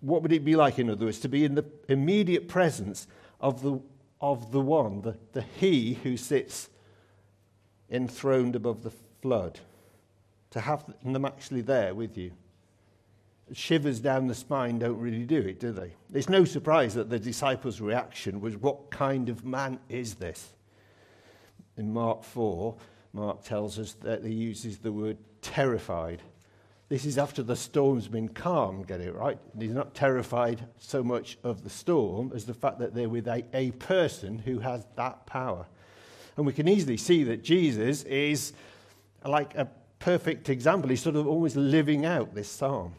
What 0.00 0.22
would 0.22 0.32
it 0.32 0.44
be 0.44 0.56
like, 0.56 0.80
in 0.80 0.90
other 0.90 1.04
words, 1.04 1.20
to 1.20 1.28
be 1.28 1.44
in 1.44 1.54
the 1.54 1.64
immediate 1.88 2.48
presence 2.48 3.06
of 3.40 3.62
the, 3.62 3.80
of 4.20 4.52
the 4.52 4.60
one, 4.60 5.02
the, 5.02 5.16
the 5.32 5.42
he 5.42 5.94
who 6.02 6.16
sits 6.16 6.68
enthroned 7.90 8.56
above 8.56 8.82
the 8.82 8.92
flood? 9.22 9.60
To 10.50 10.60
have 10.60 10.84
them 11.04 11.24
actually 11.24 11.60
there 11.60 11.94
with 11.94 12.16
you 12.18 12.32
shivers 13.52 14.00
down 14.00 14.26
the 14.26 14.34
spine 14.34 14.78
don't 14.78 14.98
really 14.98 15.24
do 15.24 15.38
it, 15.38 15.60
do 15.60 15.72
they? 15.72 15.92
It's 16.12 16.28
no 16.28 16.44
surprise 16.44 16.94
that 16.94 17.10
the 17.10 17.18
disciples' 17.18 17.80
reaction 17.80 18.40
was, 18.40 18.56
What 18.56 18.90
kind 18.90 19.28
of 19.28 19.44
man 19.44 19.78
is 19.88 20.14
this? 20.14 20.50
In 21.76 21.92
Mark 21.92 22.24
4, 22.24 22.76
Mark 23.12 23.42
tells 23.42 23.78
us 23.78 23.94
that 23.94 24.24
he 24.24 24.32
uses 24.32 24.78
the 24.78 24.92
word 24.92 25.18
terrified. 25.42 26.22
This 26.90 27.06
is 27.06 27.18
after 27.18 27.44
the 27.44 27.54
storm's 27.54 28.08
been 28.08 28.28
calm, 28.28 28.82
get 28.82 29.00
it 29.00 29.14
right? 29.14 29.38
He's 29.56 29.70
not 29.70 29.94
terrified 29.94 30.66
so 30.76 31.04
much 31.04 31.38
of 31.44 31.62
the 31.62 31.70
storm 31.70 32.32
as 32.34 32.46
the 32.46 32.52
fact 32.52 32.80
that 32.80 32.94
they're 32.94 33.08
with 33.08 33.28
a, 33.28 33.44
a 33.54 33.70
person 33.70 34.40
who 34.40 34.58
has 34.58 34.84
that 34.96 35.24
power. 35.24 35.66
And 36.36 36.44
we 36.44 36.52
can 36.52 36.66
easily 36.66 36.96
see 36.96 37.22
that 37.24 37.44
Jesus 37.44 38.02
is 38.02 38.54
like 39.24 39.54
a 39.54 39.68
perfect 40.00 40.48
example. 40.48 40.90
He's 40.90 41.00
sort 41.00 41.14
of 41.14 41.28
always 41.28 41.54
living 41.54 42.06
out 42.06 42.34
this 42.34 42.48
psalm 42.48 42.94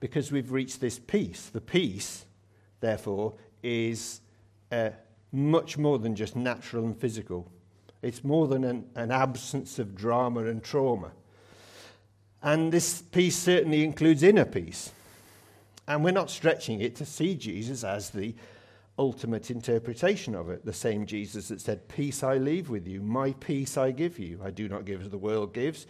because 0.00 0.32
we've 0.32 0.50
reached 0.50 0.80
this 0.80 0.98
peace. 0.98 1.50
The 1.50 1.60
peace, 1.60 2.26
therefore, 2.80 3.34
is 3.62 4.22
uh, 4.72 4.90
much 5.30 5.78
more 5.78 6.00
than 6.00 6.16
just 6.16 6.34
natural 6.34 6.84
and 6.84 6.98
physical. 6.98 7.48
It's 8.02 8.24
more 8.24 8.48
than 8.48 8.64
an, 8.64 8.86
an 8.96 9.12
absence 9.12 9.78
of 9.78 9.94
drama 9.94 10.46
and 10.46 10.64
trauma. 10.64 11.12
And 12.42 12.72
this 12.72 13.02
peace 13.02 13.36
certainly 13.36 13.84
includes 13.84 14.22
inner 14.22 14.44
peace. 14.44 14.92
And 15.86 16.04
we're 16.04 16.12
not 16.12 16.30
stretching 16.30 16.80
it 16.80 16.96
to 16.96 17.04
see 17.04 17.34
Jesus 17.34 17.84
as 17.84 18.10
the 18.10 18.34
ultimate 18.98 19.50
interpretation 19.50 20.34
of 20.34 20.48
it. 20.50 20.64
The 20.64 20.72
same 20.72 21.06
Jesus 21.06 21.48
that 21.48 21.60
said, 21.60 21.88
Peace 21.88 22.22
I 22.22 22.36
leave 22.36 22.70
with 22.70 22.86
you, 22.86 23.00
my 23.00 23.32
peace 23.40 23.76
I 23.76 23.90
give 23.90 24.18
you. 24.18 24.40
I 24.44 24.50
do 24.50 24.68
not 24.68 24.84
give 24.84 25.02
as 25.02 25.10
the 25.10 25.18
world 25.18 25.52
gives. 25.52 25.86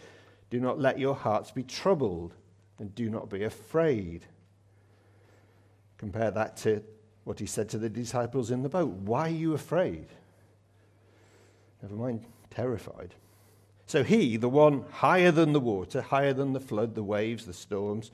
Do 0.49 0.59
not 0.59 0.79
let 0.79 0.99
your 0.99 1.15
hearts 1.15 1.51
be 1.51 1.63
troubled 1.63 2.33
and 2.79 2.93
do 2.95 3.09
not 3.09 3.29
be 3.29 3.43
afraid. 3.43 4.25
Compare 5.97 6.31
that 6.31 6.57
to 6.57 6.83
what 7.23 7.39
he 7.39 7.45
said 7.45 7.69
to 7.69 7.77
the 7.77 7.89
disciples 7.89 8.49
in 8.49 8.63
the 8.63 8.69
boat. 8.69 8.89
Why 8.89 9.27
are 9.27 9.29
you 9.29 9.53
afraid? 9.53 10.07
Never 11.81 11.95
mind, 11.95 12.25
terrified. 12.49 13.13
So 13.91 14.05
he, 14.05 14.37
the 14.37 14.47
one 14.47 14.85
higher 14.89 15.31
than 15.31 15.51
the 15.51 15.59
water, 15.59 16.01
higher 16.01 16.31
than 16.31 16.53
the 16.53 16.61
flood, 16.61 16.95
the 16.95 17.03
waves, 17.03 17.45
the 17.45 17.51
storms, 17.51 18.09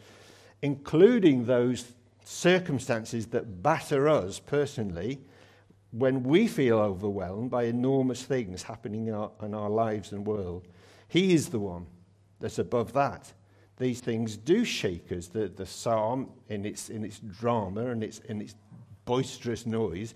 including 0.63 1.45
those 1.45 1.91
circumstances 2.25 3.27
that 3.27 3.61
batter 3.61 4.09
us 4.09 4.39
personally 4.39 5.19
when 5.91 6.23
we 6.23 6.47
feel 6.47 6.79
overwhelmed 6.79 7.51
by 7.51 7.65
enormous 7.65 8.23
things 8.23 8.63
happening 8.63 9.05
in 9.05 9.13
our, 9.13 9.29
in 9.43 9.53
our 9.53 9.69
lives 9.69 10.13
and 10.13 10.25
world, 10.25 10.67
he 11.09 11.35
is 11.35 11.49
the 11.49 11.59
one 11.59 11.85
that's 12.39 12.57
above 12.57 12.93
that 12.93 13.31
these 13.77 13.99
things 13.99 14.35
do 14.35 14.65
shake 14.65 15.11
us. 15.11 15.27
The, 15.27 15.47
the 15.47 15.67
psalm, 15.67 16.31
in 16.49 16.65
its, 16.65 16.89
in 16.89 17.05
its 17.05 17.19
drama 17.19 17.91
and 17.91 18.03
its, 18.03 18.17
in 18.17 18.41
its 18.41 18.55
boisterous 19.05 19.67
noise, 19.67 20.15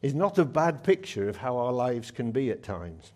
is 0.00 0.14
not 0.14 0.38
a 0.38 0.46
bad 0.46 0.82
picture 0.82 1.28
of 1.28 1.36
how 1.36 1.58
our 1.58 1.74
lives 1.74 2.10
can 2.10 2.32
be 2.32 2.50
at 2.50 2.62
times. 2.62 3.12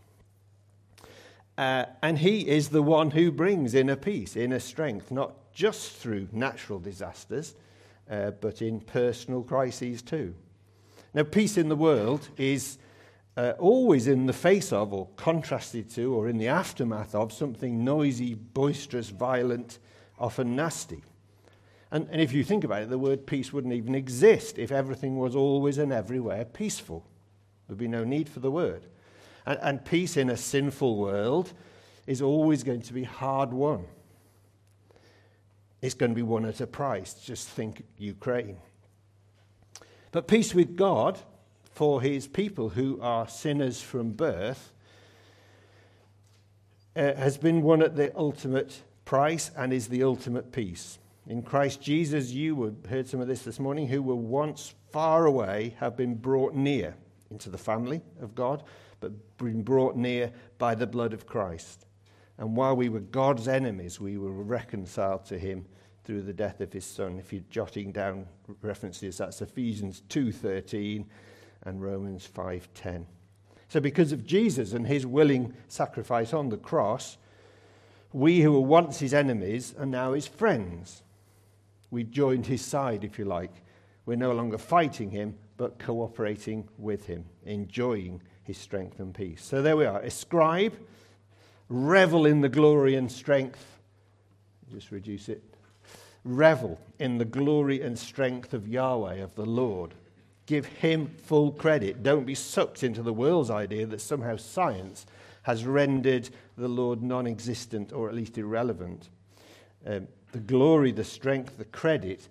Uh, 1.58 1.84
and 2.02 2.18
he 2.18 2.48
is 2.48 2.70
the 2.70 2.82
one 2.82 3.10
who 3.10 3.30
brings 3.30 3.74
inner 3.74 3.96
peace, 3.96 4.36
inner 4.36 4.58
strength, 4.58 5.10
not 5.10 5.52
just 5.52 5.92
through 5.92 6.28
natural 6.32 6.78
disasters, 6.78 7.54
uh, 8.10 8.30
but 8.30 8.62
in 8.62 8.80
personal 8.80 9.42
crises 9.42 10.02
too. 10.02 10.34
Now, 11.14 11.24
peace 11.24 11.58
in 11.58 11.68
the 11.68 11.76
world 11.76 12.28
is 12.38 12.78
uh, 13.36 13.52
always 13.58 14.06
in 14.06 14.26
the 14.26 14.32
face 14.32 14.72
of, 14.72 14.92
or 14.92 15.08
contrasted 15.16 15.90
to, 15.90 16.14
or 16.14 16.28
in 16.28 16.38
the 16.38 16.48
aftermath 16.48 17.14
of 17.14 17.32
something 17.32 17.84
noisy, 17.84 18.34
boisterous, 18.34 19.10
violent, 19.10 19.78
often 20.18 20.56
nasty. 20.56 21.02
And, 21.90 22.08
and 22.10 22.20
if 22.22 22.32
you 22.32 22.44
think 22.44 22.64
about 22.64 22.82
it, 22.82 22.88
the 22.88 22.98
word 22.98 23.26
peace 23.26 23.52
wouldn't 23.52 23.74
even 23.74 23.94
exist 23.94 24.58
if 24.58 24.72
everything 24.72 25.18
was 25.18 25.36
always 25.36 25.76
and 25.76 25.92
everywhere 25.92 26.46
peaceful. 26.46 27.06
There'd 27.66 27.78
be 27.78 27.88
no 27.88 28.04
need 28.04 28.28
for 28.28 28.40
the 28.40 28.50
word. 28.50 28.86
And, 29.46 29.58
and 29.62 29.84
peace 29.84 30.16
in 30.16 30.30
a 30.30 30.36
sinful 30.36 30.96
world 30.96 31.52
is 32.06 32.22
always 32.22 32.62
going 32.62 32.82
to 32.82 32.92
be 32.92 33.04
hard 33.04 33.52
won. 33.52 33.84
It's 35.80 35.94
going 35.94 36.10
to 36.12 36.16
be 36.16 36.22
won 36.22 36.44
at 36.44 36.60
a 36.60 36.66
price. 36.66 37.14
Just 37.14 37.48
think 37.48 37.84
Ukraine. 37.98 38.58
But 40.12 40.28
peace 40.28 40.54
with 40.54 40.76
God 40.76 41.18
for 41.72 42.00
his 42.02 42.28
people 42.28 42.68
who 42.68 43.00
are 43.00 43.26
sinners 43.26 43.80
from 43.80 44.12
birth 44.12 44.72
uh, 46.94 47.14
has 47.14 47.38
been 47.38 47.62
won 47.62 47.82
at 47.82 47.96
the 47.96 48.16
ultimate 48.16 48.82
price 49.04 49.50
and 49.56 49.72
is 49.72 49.88
the 49.88 50.02
ultimate 50.02 50.52
peace. 50.52 50.98
In 51.26 51.42
Christ 51.42 51.80
Jesus, 51.80 52.30
you 52.30 52.76
heard 52.88 53.08
some 53.08 53.20
of 53.20 53.28
this 53.28 53.42
this 53.42 53.58
morning, 53.58 53.88
who 53.88 54.02
were 54.02 54.14
once 54.14 54.74
far 54.90 55.24
away 55.24 55.74
have 55.78 55.96
been 55.96 56.14
brought 56.14 56.54
near 56.54 56.94
into 57.32 57.50
the 57.50 57.58
family 57.58 58.02
of 58.20 58.34
God, 58.34 58.62
but 59.00 59.12
been 59.38 59.62
brought 59.62 59.96
near 59.96 60.32
by 60.58 60.74
the 60.74 60.86
blood 60.86 61.12
of 61.12 61.26
Christ. 61.26 61.86
And 62.38 62.56
while 62.56 62.76
we 62.76 62.88
were 62.88 63.00
God's 63.00 63.48
enemies, 63.48 64.00
we 64.00 64.18
were 64.18 64.30
reconciled 64.30 65.24
to 65.26 65.38
him 65.38 65.66
through 66.04 66.22
the 66.22 66.32
death 66.32 66.60
of 66.60 66.72
his 66.72 66.84
son. 66.84 67.18
If 67.18 67.32
you're 67.32 67.42
jotting 67.50 67.92
down 67.92 68.26
references, 68.60 69.18
that's 69.18 69.42
Ephesians 69.42 70.02
2:13 70.08 71.06
and 71.62 71.82
Romans 71.82 72.26
5:10. 72.26 73.06
So 73.68 73.80
because 73.80 74.12
of 74.12 74.26
Jesus 74.26 74.72
and 74.72 74.86
his 74.86 75.06
willing 75.06 75.54
sacrifice 75.68 76.34
on 76.34 76.50
the 76.50 76.58
cross, 76.58 77.16
we 78.12 78.40
who 78.40 78.52
were 78.52 78.60
once 78.60 78.98
his 78.98 79.14
enemies 79.14 79.74
are 79.78 79.86
now 79.86 80.12
his 80.12 80.26
friends. 80.26 81.02
We 81.90 82.04
joined 82.04 82.46
his 82.46 82.62
side, 82.62 83.04
if 83.04 83.18
you 83.18 83.24
like. 83.24 83.62
We're 84.04 84.16
no 84.16 84.32
longer 84.32 84.58
fighting 84.58 85.10
him, 85.10 85.38
but 85.62 85.78
cooperating 85.78 86.68
with 86.76 87.06
him, 87.06 87.24
enjoying 87.46 88.20
his 88.42 88.58
strength 88.58 88.98
and 88.98 89.14
peace. 89.14 89.44
So 89.44 89.62
there 89.62 89.76
we 89.76 89.84
are. 89.84 90.00
Ascribe, 90.00 90.72
revel 91.68 92.26
in 92.26 92.40
the 92.40 92.48
glory 92.48 92.96
and 92.96 93.10
strength. 93.12 93.64
Just 94.72 94.90
reduce 94.90 95.28
it. 95.28 95.40
Revel 96.24 96.80
in 96.98 97.18
the 97.18 97.24
glory 97.24 97.80
and 97.80 97.96
strength 97.96 98.54
of 98.54 98.66
Yahweh, 98.66 99.22
of 99.22 99.36
the 99.36 99.46
Lord. 99.46 99.94
Give 100.46 100.66
him 100.66 101.06
full 101.06 101.52
credit. 101.52 102.02
Don't 102.02 102.26
be 102.26 102.34
sucked 102.34 102.82
into 102.82 103.00
the 103.00 103.12
world's 103.12 103.48
idea 103.48 103.86
that 103.86 104.00
somehow 104.00 104.38
science 104.38 105.06
has 105.42 105.64
rendered 105.64 106.28
the 106.58 106.66
Lord 106.66 107.04
non 107.04 107.28
existent 107.28 107.92
or 107.92 108.08
at 108.08 108.16
least 108.16 108.36
irrelevant. 108.36 109.10
Um, 109.86 110.08
the 110.32 110.40
glory, 110.40 110.90
the 110.90 111.04
strength, 111.04 111.56
the 111.56 111.66
credit 111.66 112.26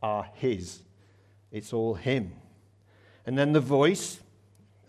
are 0.00 0.30
his. 0.34 0.82
It's 1.50 1.72
all 1.72 1.94
him. 1.94 2.34
And 3.28 3.36
then 3.36 3.52
the 3.52 3.60
voice, 3.60 4.20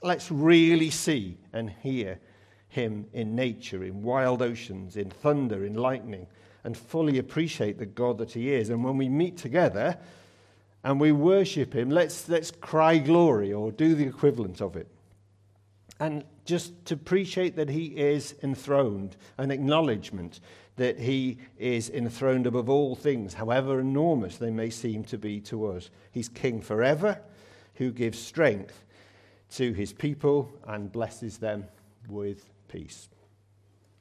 let's 0.02 0.32
really 0.32 0.92
see 0.92 1.38
and 1.52 1.70
hear 1.70 2.22
him 2.70 3.06
in 3.12 3.36
nature, 3.36 3.84
in 3.84 4.02
wild 4.02 4.42
oceans, 4.42 4.96
in 4.96 5.10
thunder, 5.10 5.66
in 5.66 5.74
lightning, 5.74 6.26
and 6.64 6.78
fully 6.78 7.18
appreciate 7.18 7.78
the 7.78 7.86
God 7.86 8.18
that 8.20 8.32
he 8.32 8.54
is. 8.54 8.70
And 8.70 8.82
when 8.82 8.96
we 8.96 9.10
meet 9.10 9.36
together 9.36 9.98
and 10.86 11.02
we 11.02 11.12
worship 11.12 11.76
him, 11.76 11.90
let's, 11.90 12.30
let's 12.30 12.50
cry 12.50 12.98
glory 12.98 13.52
or 13.52 13.74
do 13.74 13.94
the 13.94 14.08
equivalent 14.08 14.62
of 14.62 14.78
it. 14.78 14.88
And 16.00 16.24
just 16.46 16.86
to 16.86 16.94
appreciate 16.94 17.58
that 17.58 17.68
he 17.68 17.88
is 17.88 18.36
enthroned, 18.42 19.18
an 19.38 19.52
acknowledgement 19.52 20.40
that 20.78 20.98
he 20.98 21.40
is 21.58 21.90
enthroned 21.90 22.48
above 22.48 22.70
all 22.70 22.96
things, 22.96 23.34
however 23.34 23.82
enormous 23.82 24.38
they 24.38 24.50
may 24.50 24.70
seem 24.70 25.04
to 25.04 25.18
be 25.18 25.42
to 25.42 25.66
us. 25.66 25.90
He's 26.14 26.30
king 26.30 26.62
forever, 26.62 27.20
who 27.80 27.92
gives 27.92 28.20
strength 28.20 28.84
to 29.50 29.72
his 29.72 29.94
people 29.94 30.52
and 30.68 30.92
blesses 30.92 31.38
them 31.38 31.66
with 32.10 32.46
peace. 32.68 33.08